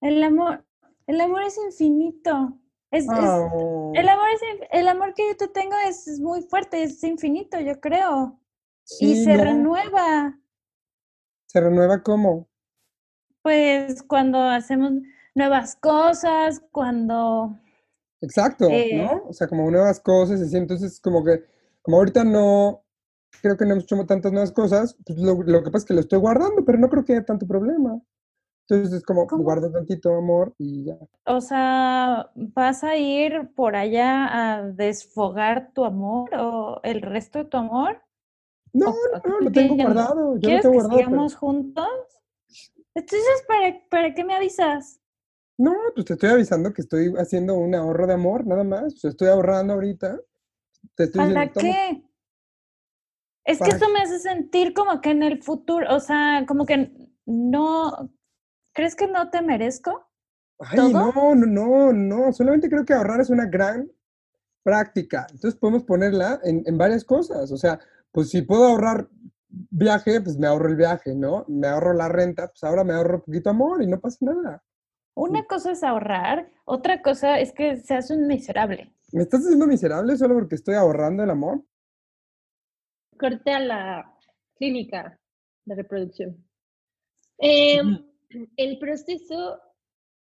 [0.00, 0.64] El amor,
[1.06, 2.58] el amor es infinito.
[2.90, 4.40] Es, es- Oh, el amor es,
[4.72, 8.38] el amor que yo te tengo es, muy fuerte, es infinito, yo creo.
[9.00, 10.38] y se no, renueva.
[11.50, 12.48] ¿Se renueva cómo?
[13.42, 14.92] Pues cuando hacemos
[15.34, 17.56] nuevas cosas, cuando
[18.20, 19.24] Exacto, Eh, ¿no?
[19.28, 21.42] O sea, como nuevas cosas, así, entonces como que,
[21.82, 22.84] como ahorita no,
[23.42, 25.94] creo que no hemos hecho tantas nuevas cosas, pues lo, lo que pasa es que
[25.94, 28.00] lo estoy guardando, pero no creo que haya tanto problema.
[28.68, 29.42] Entonces es como, ¿Cómo?
[29.42, 30.98] guardo tantito amor y ya.
[31.26, 37.44] O sea, ¿vas a ir por allá a desfogar tu amor o el resto de
[37.46, 38.02] tu amor?
[38.72, 41.34] No, ¿O- no, no, lo tengo guardado, yo lo ¿Quieres tengo que guardado, pero- sigamos
[41.36, 41.88] juntos?
[42.94, 45.00] Entonces, ¿para, ¿para qué me avisas?
[45.58, 48.94] No, pues te estoy avisando que estoy haciendo un ahorro de amor, nada más.
[48.94, 50.18] O sea, estoy ahorrando ahorita.
[50.94, 52.04] Te estoy ¿Para diciendo, qué?
[53.44, 56.64] Es que ¿Para esto me hace sentir como que en el futuro, o sea, como
[56.66, 56.90] que
[57.26, 58.10] no,
[58.72, 60.06] ¿crees que no te merezco?
[60.58, 60.90] Ay, ¿Todo?
[61.12, 62.32] no, no, no, no.
[62.32, 63.90] Solamente creo que ahorrar es una gran
[64.62, 65.26] práctica.
[65.30, 67.50] Entonces podemos ponerla en, en varias cosas.
[67.52, 67.78] O sea,
[68.12, 69.08] pues si puedo ahorrar
[69.70, 71.44] viaje, pues me ahorro el viaje, ¿no?
[71.48, 74.62] Me ahorro la renta, pues ahora me ahorro poquito amor y no pasa nada.
[75.14, 78.94] Una cosa es ahorrar, otra cosa es que seas un miserable.
[79.12, 81.64] ¿Me estás haciendo miserable solo porque estoy ahorrando el amor?
[83.18, 84.16] Corte a la
[84.56, 85.18] clínica
[85.64, 86.44] de reproducción.
[87.38, 88.06] Em,
[88.56, 89.58] el proceso,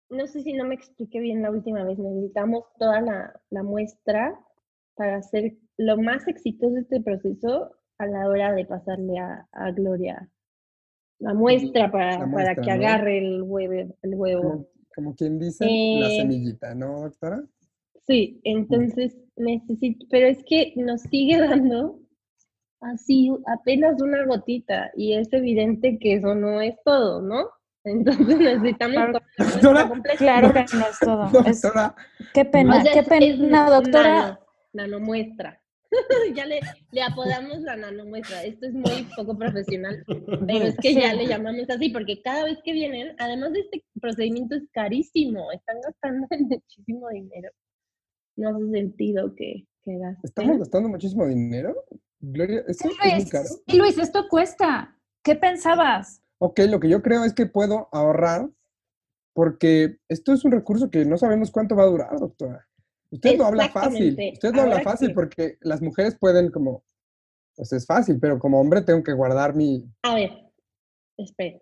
[0.10, 4.40] no sé si no me expliqué bien la última vez, necesitamos toda la, la muestra
[4.96, 9.72] para hacer lo más exitoso de este proceso a la hora de pasarle a, a
[9.72, 10.30] Gloria
[11.20, 12.74] la muestra para, La para muestra, que ¿no?
[12.74, 13.98] agarre el huevo.
[14.04, 14.42] El huevo.
[14.44, 17.44] Como, como quien dice, la Eh, semillita, ¿no, doctora?
[18.06, 22.00] Sí, entonces necesito, pero es que nos sigue dando
[22.82, 27.50] así apenas una gotita y es evidente que eso no es todo, ¿no?
[27.84, 29.14] Entonces necesitamos Claro.
[29.14, 30.16] toda la Doctora, muestra.
[30.18, 31.24] Claro que no es todo.
[31.50, 31.96] Es- Doctora,
[32.36, 33.26] qué pena, O sea, qué es- pena,
[33.66, 34.14] es doctora.
[34.22, 34.40] nano-
[34.74, 35.62] nanomuestra.
[36.36, 36.60] ya le,
[36.92, 38.44] le apodamos la nanomuestra.
[38.44, 40.04] Esto es muy poco profesional,
[40.48, 43.86] pero es que ya le llamamos así porque cada vez que vienen, además de este
[44.02, 47.50] procedimiento es carísimo, están gastando muchísimo dinero.
[48.36, 50.22] No hace sentido que, que gasten.
[50.24, 51.76] ¿Estamos gastando muchísimo dinero?
[52.20, 53.48] Gloria, ¿esto es muy Luis, caro?
[53.68, 54.96] sí, Luis, esto cuesta.
[55.24, 56.22] ¿Qué pensabas?
[56.40, 58.50] Ok, lo que yo creo es que puedo ahorrar
[59.34, 62.68] porque esto es un recurso que no sabemos cuánto va a durar, doctora.
[63.10, 66.84] Usted lo habla fácil, usted lo habla fácil que- porque las mujeres pueden como,
[67.56, 69.86] pues es fácil, pero como hombre tengo que guardar mi...
[70.04, 70.32] A ver,
[71.18, 71.60] espera.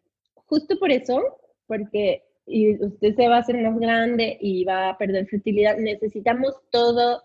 [0.48, 1.22] Justo por eso,
[1.68, 6.54] porque y usted se va a hacer más grande y va a perder fertilidad, necesitamos
[6.72, 7.24] todo,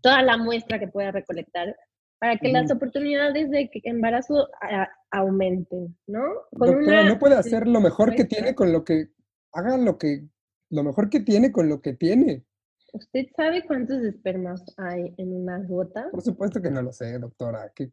[0.00, 1.76] toda la muestra que pueda recolectar
[2.18, 6.22] para que las oportunidades de embarazo a- aumenten, ¿no?
[6.50, 9.08] Con Doctora, una no puede hacer lo mejor que tiene con lo que...
[9.52, 10.22] Haga lo que...
[10.70, 12.42] Lo mejor que tiene con lo que tiene.
[12.96, 16.08] ¿Usted sabe cuántos espermas hay en una gota?
[16.10, 17.70] Por supuesto que no lo sé, doctora.
[17.74, 17.92] ¿Qué-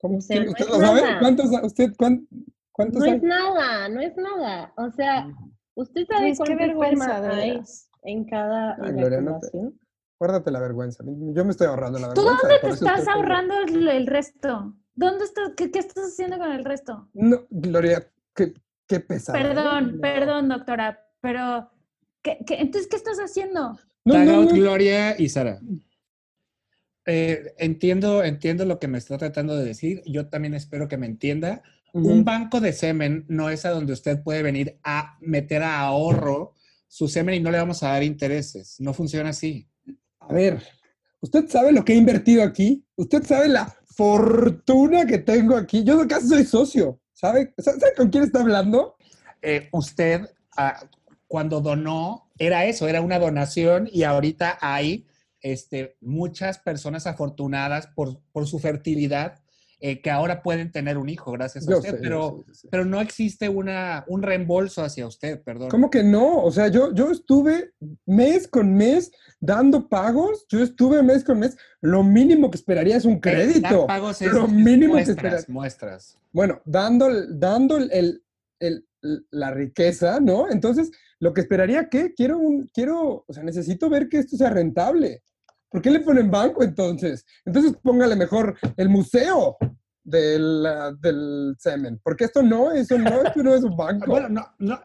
[0.00, 1.00] ¿Cómo O sea, ¿quién- no ¿Usted es lo sabe?
[1.18, 2.28] ¿Cuántos, usted, cuán-
[2.72, 3.16] cuántos No hay?
[3.16, 4.72] es nada, no es nada.
[4.76, 5.28] O sea,
[5.74, 7.62] ¿usted sabe Luis, qué cuánto vergüenza, esperma de hay
[8.02, 9.80] en cada Ay, Gloria, no te- eyaculación?
[10.20, 11.02] Guárdate la vergüenza.
[11.06, 12.42] Yo me estoy ahorrando la ¿Tú vergüenza.
[12.46, 14.76] dónde por te estás ahorrando el, el resto?
[14.94, 15.52] ¿Dónde estás?
[15.56, 17.08] ¿Qué, qué estás haciendo con el resto?
[17.14, 18.52] No, Gloria, qué,
[18.86, 19.38] qué pesado.
[19.38, 19.42] ¿eh?
[19.42, 20.00] Perdón, No.
[20.00, 21.70] perdón, doctora, pero
[22.22, 23.78] ¿qué, qué- entonces qué estás haciendo?
[24.04, 24.56] No, Tag no, out no.
[24.56, 25.60] Gloria y Sara.
[27.06, 30.02] Eh, entiendo, entiendo lo que me está tratando de decir.
[30.06, 31.62] Yo también espero que me entienda.
[31.92, 36.54] Un banco de semen no es a donde usted puede venir a meter a ahorro
[36.86, 38.76] su semen y no le vamos a dar intereses.
[38.78, 39.68] No funciona así.
[40.20, 40.62] A ver,
[41.20, 42.84] ¿usted sabe lo que he invertido aquí?
[42.94, 43.66] ¿Usted sabe la
[43.96, 45.82] fortuna que tengo aquí?
[45.82, 47.00] Yo casi soy socio.
[47.12, 47.52] ¿Sabe?
[47.58, 48.94] ¿Sabe sabe con quién está hablando?
[49.42, 50.22] Eh, usted,
[50.56, 50.80] ah,
[51.30, 55.06] cuando donó, era eso, era una donación y ahorita hay
[55.42, 59.38] este, muchas personas afortunadas por, por su fertilidad
[59.78, 62.54] eh, que ahora pueden tener un hijo gracias a Yo usted, sé, pero, sé, yo
[62.54, 62.68] sé.
[62.68, 65.68] pero no existe una, un reembolso hacia usted, perdón.
[65.70, 66.42] ¿Cómo que no?
[66.42, 67.74] O sea, yo, yo estuve
[68.06, 70.46] mes con mes dando pagos.
[70.50, 71.56] Yo estuve mes con mes.
[71.80, 73.86] Lo mínimo que esperaría es un Eh, dar crédito.
[73.86, 75.48] pagos es- Lo mínimo que muestras, esperas.
[75.48, 76.18] muestras.
[76.32, 78.22] Bueno, dando, dando el, el-
[78.58, 78.84] el-
[79.30, 80.50] la riqueza, ¿no?
[80.50, 84.50] Entonces, lo que esperaría que quiero un, quiero, o sea, necesito ver que esto sea
[84.50, 85.22] rentable.
[85.70, 87.24] ¿Por qué le ponen banco entonces?
[87.44, 89.56] Entonces póngale mejor el museo
[90.02, 92.00] del, ah, del semen.
[92.02, 94.10] Porque esto no, eso no, esto no es un banco.
[94.10, 94.80] Bueno, no, no.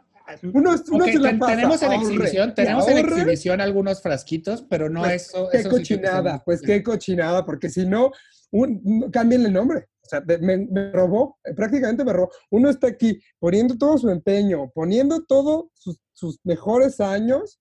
[0.54, 4.64] Uno, uno Ok, se la pasa, tenemos en ahorre, exhibición, tenemos en exhibición algunos frasquitos,
[4.68, 5.50] pero no Pues, eso.
[5.52, 6.42] Qué eso sí cochinada, tenemos.
[6.46, 8.12] pues qué cochinada, porque si no,
[8.52, 9.88] un, cámbienle el nombre.
[10.06, 12.30] O sea, me, me robó, eh, prácticamente me robó.
[12.52, 17.60] Uno está aquí poniendo todo su empeño, poniendo todos sus, sus mejores años.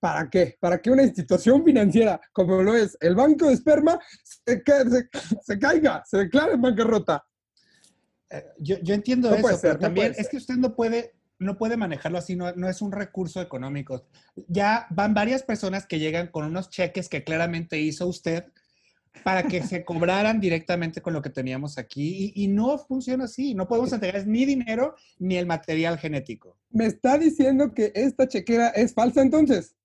[0.00, 0.56] ¿Para qué?
[0.58, 5.08] Para que una institución financiera como lo es el Banco de Esperma se, ca- se-
[5.42, 7.24] se caiga, se declare en bancarrota.
[8.30, 11.56] Eh, Yo, yo entiendo No eso, pero no también es que usted no puede, no
[11.56, 14.08] puede manejarlo así, no, no es un recurso económico.
[14.48, 18.46] Ya van varias personas que llegan con unos cheques que claramente hizo usted
[19.24, 23.54] para que se cobraran directamente con lo que teníamos aquí y, y no funciona así.
[23.54, 26.58] No podemos entregar ni dinero ni el material genético.
[26.70, 29.76] ¿Me está diciendo que esta chequera es falsa entonces?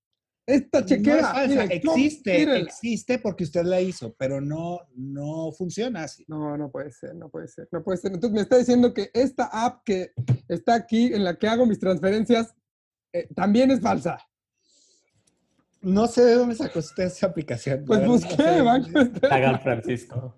[0.47, 1.21] Esta No es chequera.
[1.33, 2.59] falsa, mire, no, existe, mírela.
[2.59, 6.23] existe porque usted la hizo, pero no, no funciona así.
[6.29, 8.13] No, no puede ser, no puede ser, no puede ser.
[8.13, 10.13] Entonces me está diciendo que esta app que
[10.47, 12.55] está aquí en la que hago mis transferencias
[13.13, 14.19] eh, también es falsa.
[15.81, 17.83] No sé de dónde sacó usted esa aplicación.
[17.85, 18.61] Pues verdad, no busqué, sé.
[18.61, 19.35] Banco Esperma.
[19.35, 20.35] Hagan Francisco.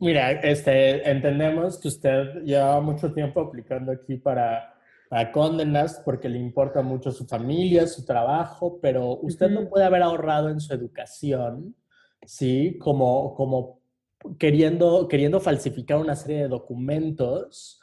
[0.00, 4.74] Mira, este, entendemos que usted lleva mucho tiempo aplicando aquí para,
[5.08, 10.02] para Condenas porque le importa mucho su familia, su trabajo, pero usted no puede haber
[10.02, 11.74] ahorrado en su educación,
[12.26, 12.76] ¿sí?
[12.78, 13.80] Como, como
[14.38, 17.80] queriendo, queriendo falsificar una serie de documentos,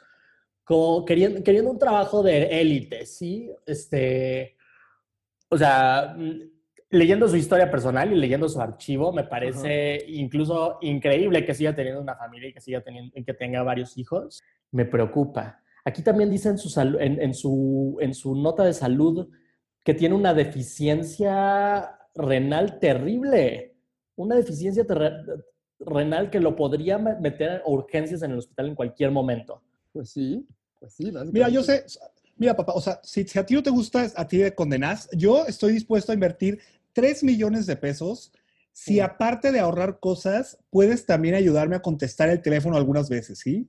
[0.64, 3.50] como queriendo, queriendo un trabajo de élite, ¿sí?
[3.66, 4.56] Este,
[5.52, 6.50] o sea, mm,
[6.90, 12.00] leyendo su historia personal y leyendo su archivo, me parece incluso increíble que siga teniendo
[12.00, 14.42] una familia y que siga teniendo, que tenga varios hijos.
[14.70, 15.60] Me preocupa.
[15.84, 19.28] Aquí también dice en su, en, en su, en su nota de salud
[19.84, 23.74] que tiene una deficiencia renal terrible.
[24.16, 24.84] Una deficiencia
[25.80, 29.62] renal que lo podría me- meter a urgencias en el hospital en cualquier momento.
[29.92, 30.46] Pues sí,
[30.78, 31.12] pues sí.
[31.32, 31.84] Mira, yo sé,
[32.36, 35.08] mira, papá, o sea, si, si a ti no te gusta, a ti de condenas,
[35.12, 36.60] yo estoy dispuesto a invertir
[36.92, 38.32] 3 millones de pesos
[38.74, 43.68] si aparte de ahorrar cosas, puedes también ayudarme a contestar el teléfono algunas veces, ¿sí?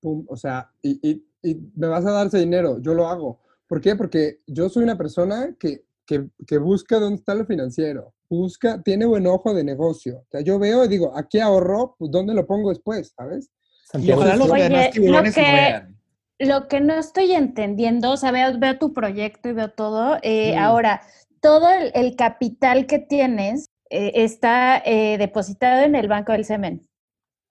[0.00, 3.40] Pum, o sea, y, y y me vas a dar ese dinero, yo lo hago.
[3.66, 3.96] ¿Por qué?
[3.96, 9.06] Porque yo soy una persona que, que, que busca dónde está lo financiero, busca, tiene
[9.06, 10.18] buen ojo de negocio.
[10.18, 13.14] O sea, yo veo y digo, aquí ahorro, pues ¿dónde lo pongo después?
[13.16, 13.50] ¿Sabes?
[13.94, 15.99] Y ojalá los Oye, demás tiburones lo vean.
[16.40, 20.16] Lo que no estoy entendiendo, o sea, veo, veo tu proyecto y veo todo.
[20.22, 20.58] eh, Mm.
[20.58, 21.02] Ahora,
[21.40, 26.88] todo el, el capital que tienes eh, está eh, depositado en el Banco del Semen.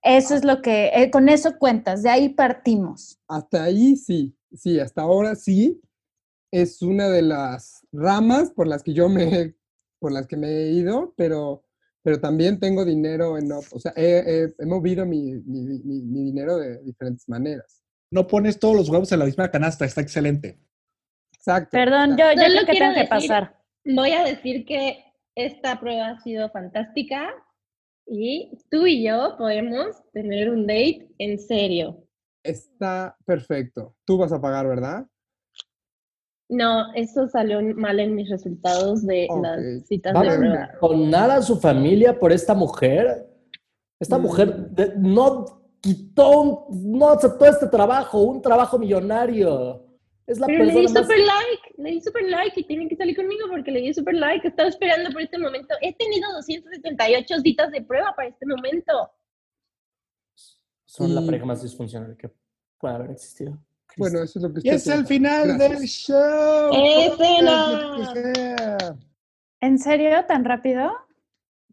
[0.01, 3.19] Eso es lo que, con eso cuentas, de ahí partimos.
[3.27, 5.79] Hasta ahí sí, sí, hasta ahora sí.
[6.51, 9.55] Es una de las ramas por las que yo me, he-
[9.99, 11.63] por las que me he ido, pero,
[12.01, 16.23] pero también tengo dinero en, o sea, he, he- he movido mi, mi- mi- mi
[16.23, 17.78] dinero de diferentes maneras.
[18.11, 20.59] No pones todos los huevos en la misma canasta, está excelente.
[21.33, 21.69] Exacto.
[21.71, 23.55] Perdón, yo, yo creo que tengo que pasar.
[23.85, 25.03] Voy a decir que
[25.35, 27.29] esta prueba ha sido fantástica
[28.07, 32.03] y tú y yo podemos tener un date en serio.
[32.43, 33.95] Está perfecto.
[34.05, 35.05] Tú vas a pagar, ¿verdad?
[36.49, 39.43] No, eso salió mal en mis resultados de Ok.
[39.43, 40.69] las citas ¿Va de prueba.
[40.81, 43.27] abandonar a su familia por esta mujer?
[43.99, 44.21] Esta Mm.
[44.21, 49.85] mujer de- no quitó, un- no aceptó este trabajo, un trabajo millonario.
[50.27, 51.07] Es la Pero le di persona más...
[51.09, 54.13] super like, le di super like y tienen que salir conmigo porque le di super
[54.13, 54.47] like.
[54.47, 55.73] Estaba esperando por este momento.
[55.81, 59.11] He tenido 278 citas de prueba para este momento.
[60.85, 62.29] Son la Y- pareja más disfuncional que
[62.77, 63.57] puede haber existido.
[63.97, 65.79] Bueno, eso es lo que Y estoy es el final Gracias.
[65.79, 66.71] del show.
[66.73, 68.97] ¡Escena!
[69.61, 70.25] ¿En serio?
[70.27, 70.91] ¿Tan rápido?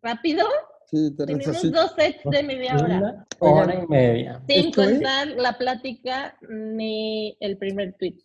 [0.02, 0.44] ¿Rápido?
[0.88, 1.80] Sí, te Tenemos necesito.
[1.82, 2.98] dos sets de media hora.
[3.40, 4.40] Una hora y media.
[4.48, 8.16] Sin Estoy- contar la plática ni el primer tweet.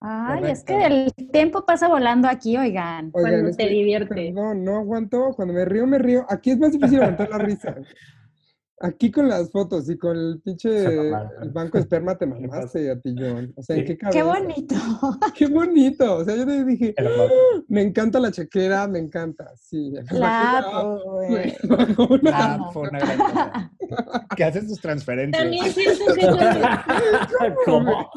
[0.00, 3.10] Ay, es que el tiempo pasa volando aquí, oigan.
[3.14, 4.14] Oigan, Cuando te que- divierte.
[4.32, 5.32] Perdón, no aguanto.
[5.34, 6.24] Cuando me río, me río.
[6.28, 7.74] Aquí es más difícil aguantar la risa.
[8.80, 12.90] Aquí con las fotos y con el pinche el banco de esperma te ¿Qué mamaste
[12.92, 13.52] a ti, John.
[13.56, 13.86] O sea, ¿en Sí.
[13.88, 14.24] qué Qué cabeza?
[14.24, 14.74] bonito.
[15.36, 16.14] Qué bonito.
[16.18, 17.32] O sea, yo te dije, Hermoso.
[17.68, 19.50] me encanta la chequera, me encanta.
[19.56, 19.92] Sí.
[20.12, 21.56] La güey.
[22.08, 22.72] una- Ah, Amo.
[22.72, 23.72] fue una gran cosa.
[24.36, 25.42] Que haces tus transferencias.
[25.42, 28.10] También siento que es un, ¿Cómo?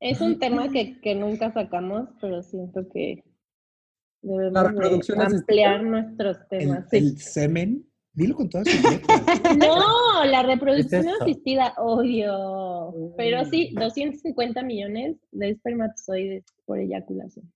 [0.00, 3.22] es un tema que, que nunca sacamos, pero siento que
[4.22, 6.92] La debemos de ampliar nuestros El, temas.
[6.92, 9.22] el semen, dilo con todas sus letras.
[9.58, 12.92] No, la reproducción asistida, obvio.
[13.16, 13.50] Pero Mm.
[13.50, 17.50] sí, 250 millones de espermatozoides por eyaculación.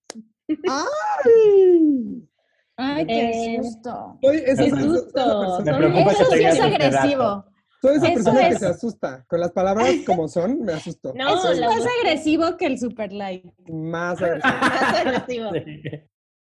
[0.68, 2.28] ¡Ay!
[2.76, 4.18] Ay, qué Eh, susto.
[4.22, 5.58] Soy esa, Qué susto.
[5.60, 7.44] esa persona- Eso que sí es agresivo.
[7.80, 9.24] soy esa Eso persona que se asusta.
[9.28, 11.12] Con las palabras como son, me asusto.
[11.14, 13.48] No, Eso es más agresivo que el super like.
[13.72, 14.50] Más agresivo.
[14.60, 15.50] más agresivo.
[15.64, 15.82] Sí.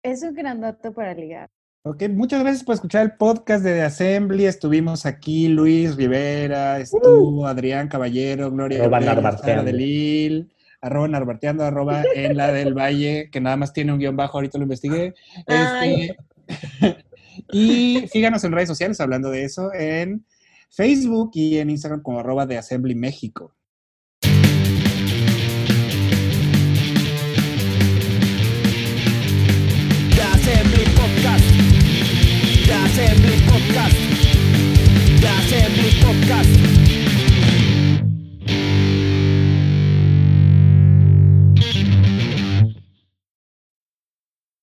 [0.04, 1.50] Es un gran dato para ligar.
[1.84, 4.46] Ok, muchas gracias por escuchar el podcast de The Assembly.
[4.46, 9.38] Estuvimos aquí Luis Rivera, estuvo Adrián Caballero, Gloria Arroba.
[9.38, 10.52] Sara Delil,
[10.82, 14.58] arroba Narvarteando, arroba en la del Valle, que nada más tiene un guion bajo, ahorita
[14.58, 15.14] lo investigué.
[15.46, 16.18] Este,
[17.52, 20.26] y síganos en redes sociales hablando de eso, en
[20.70, 23.57] Facebook y en Instagram como arroba de Assembly México.
[36.28, 36.77] Podcast.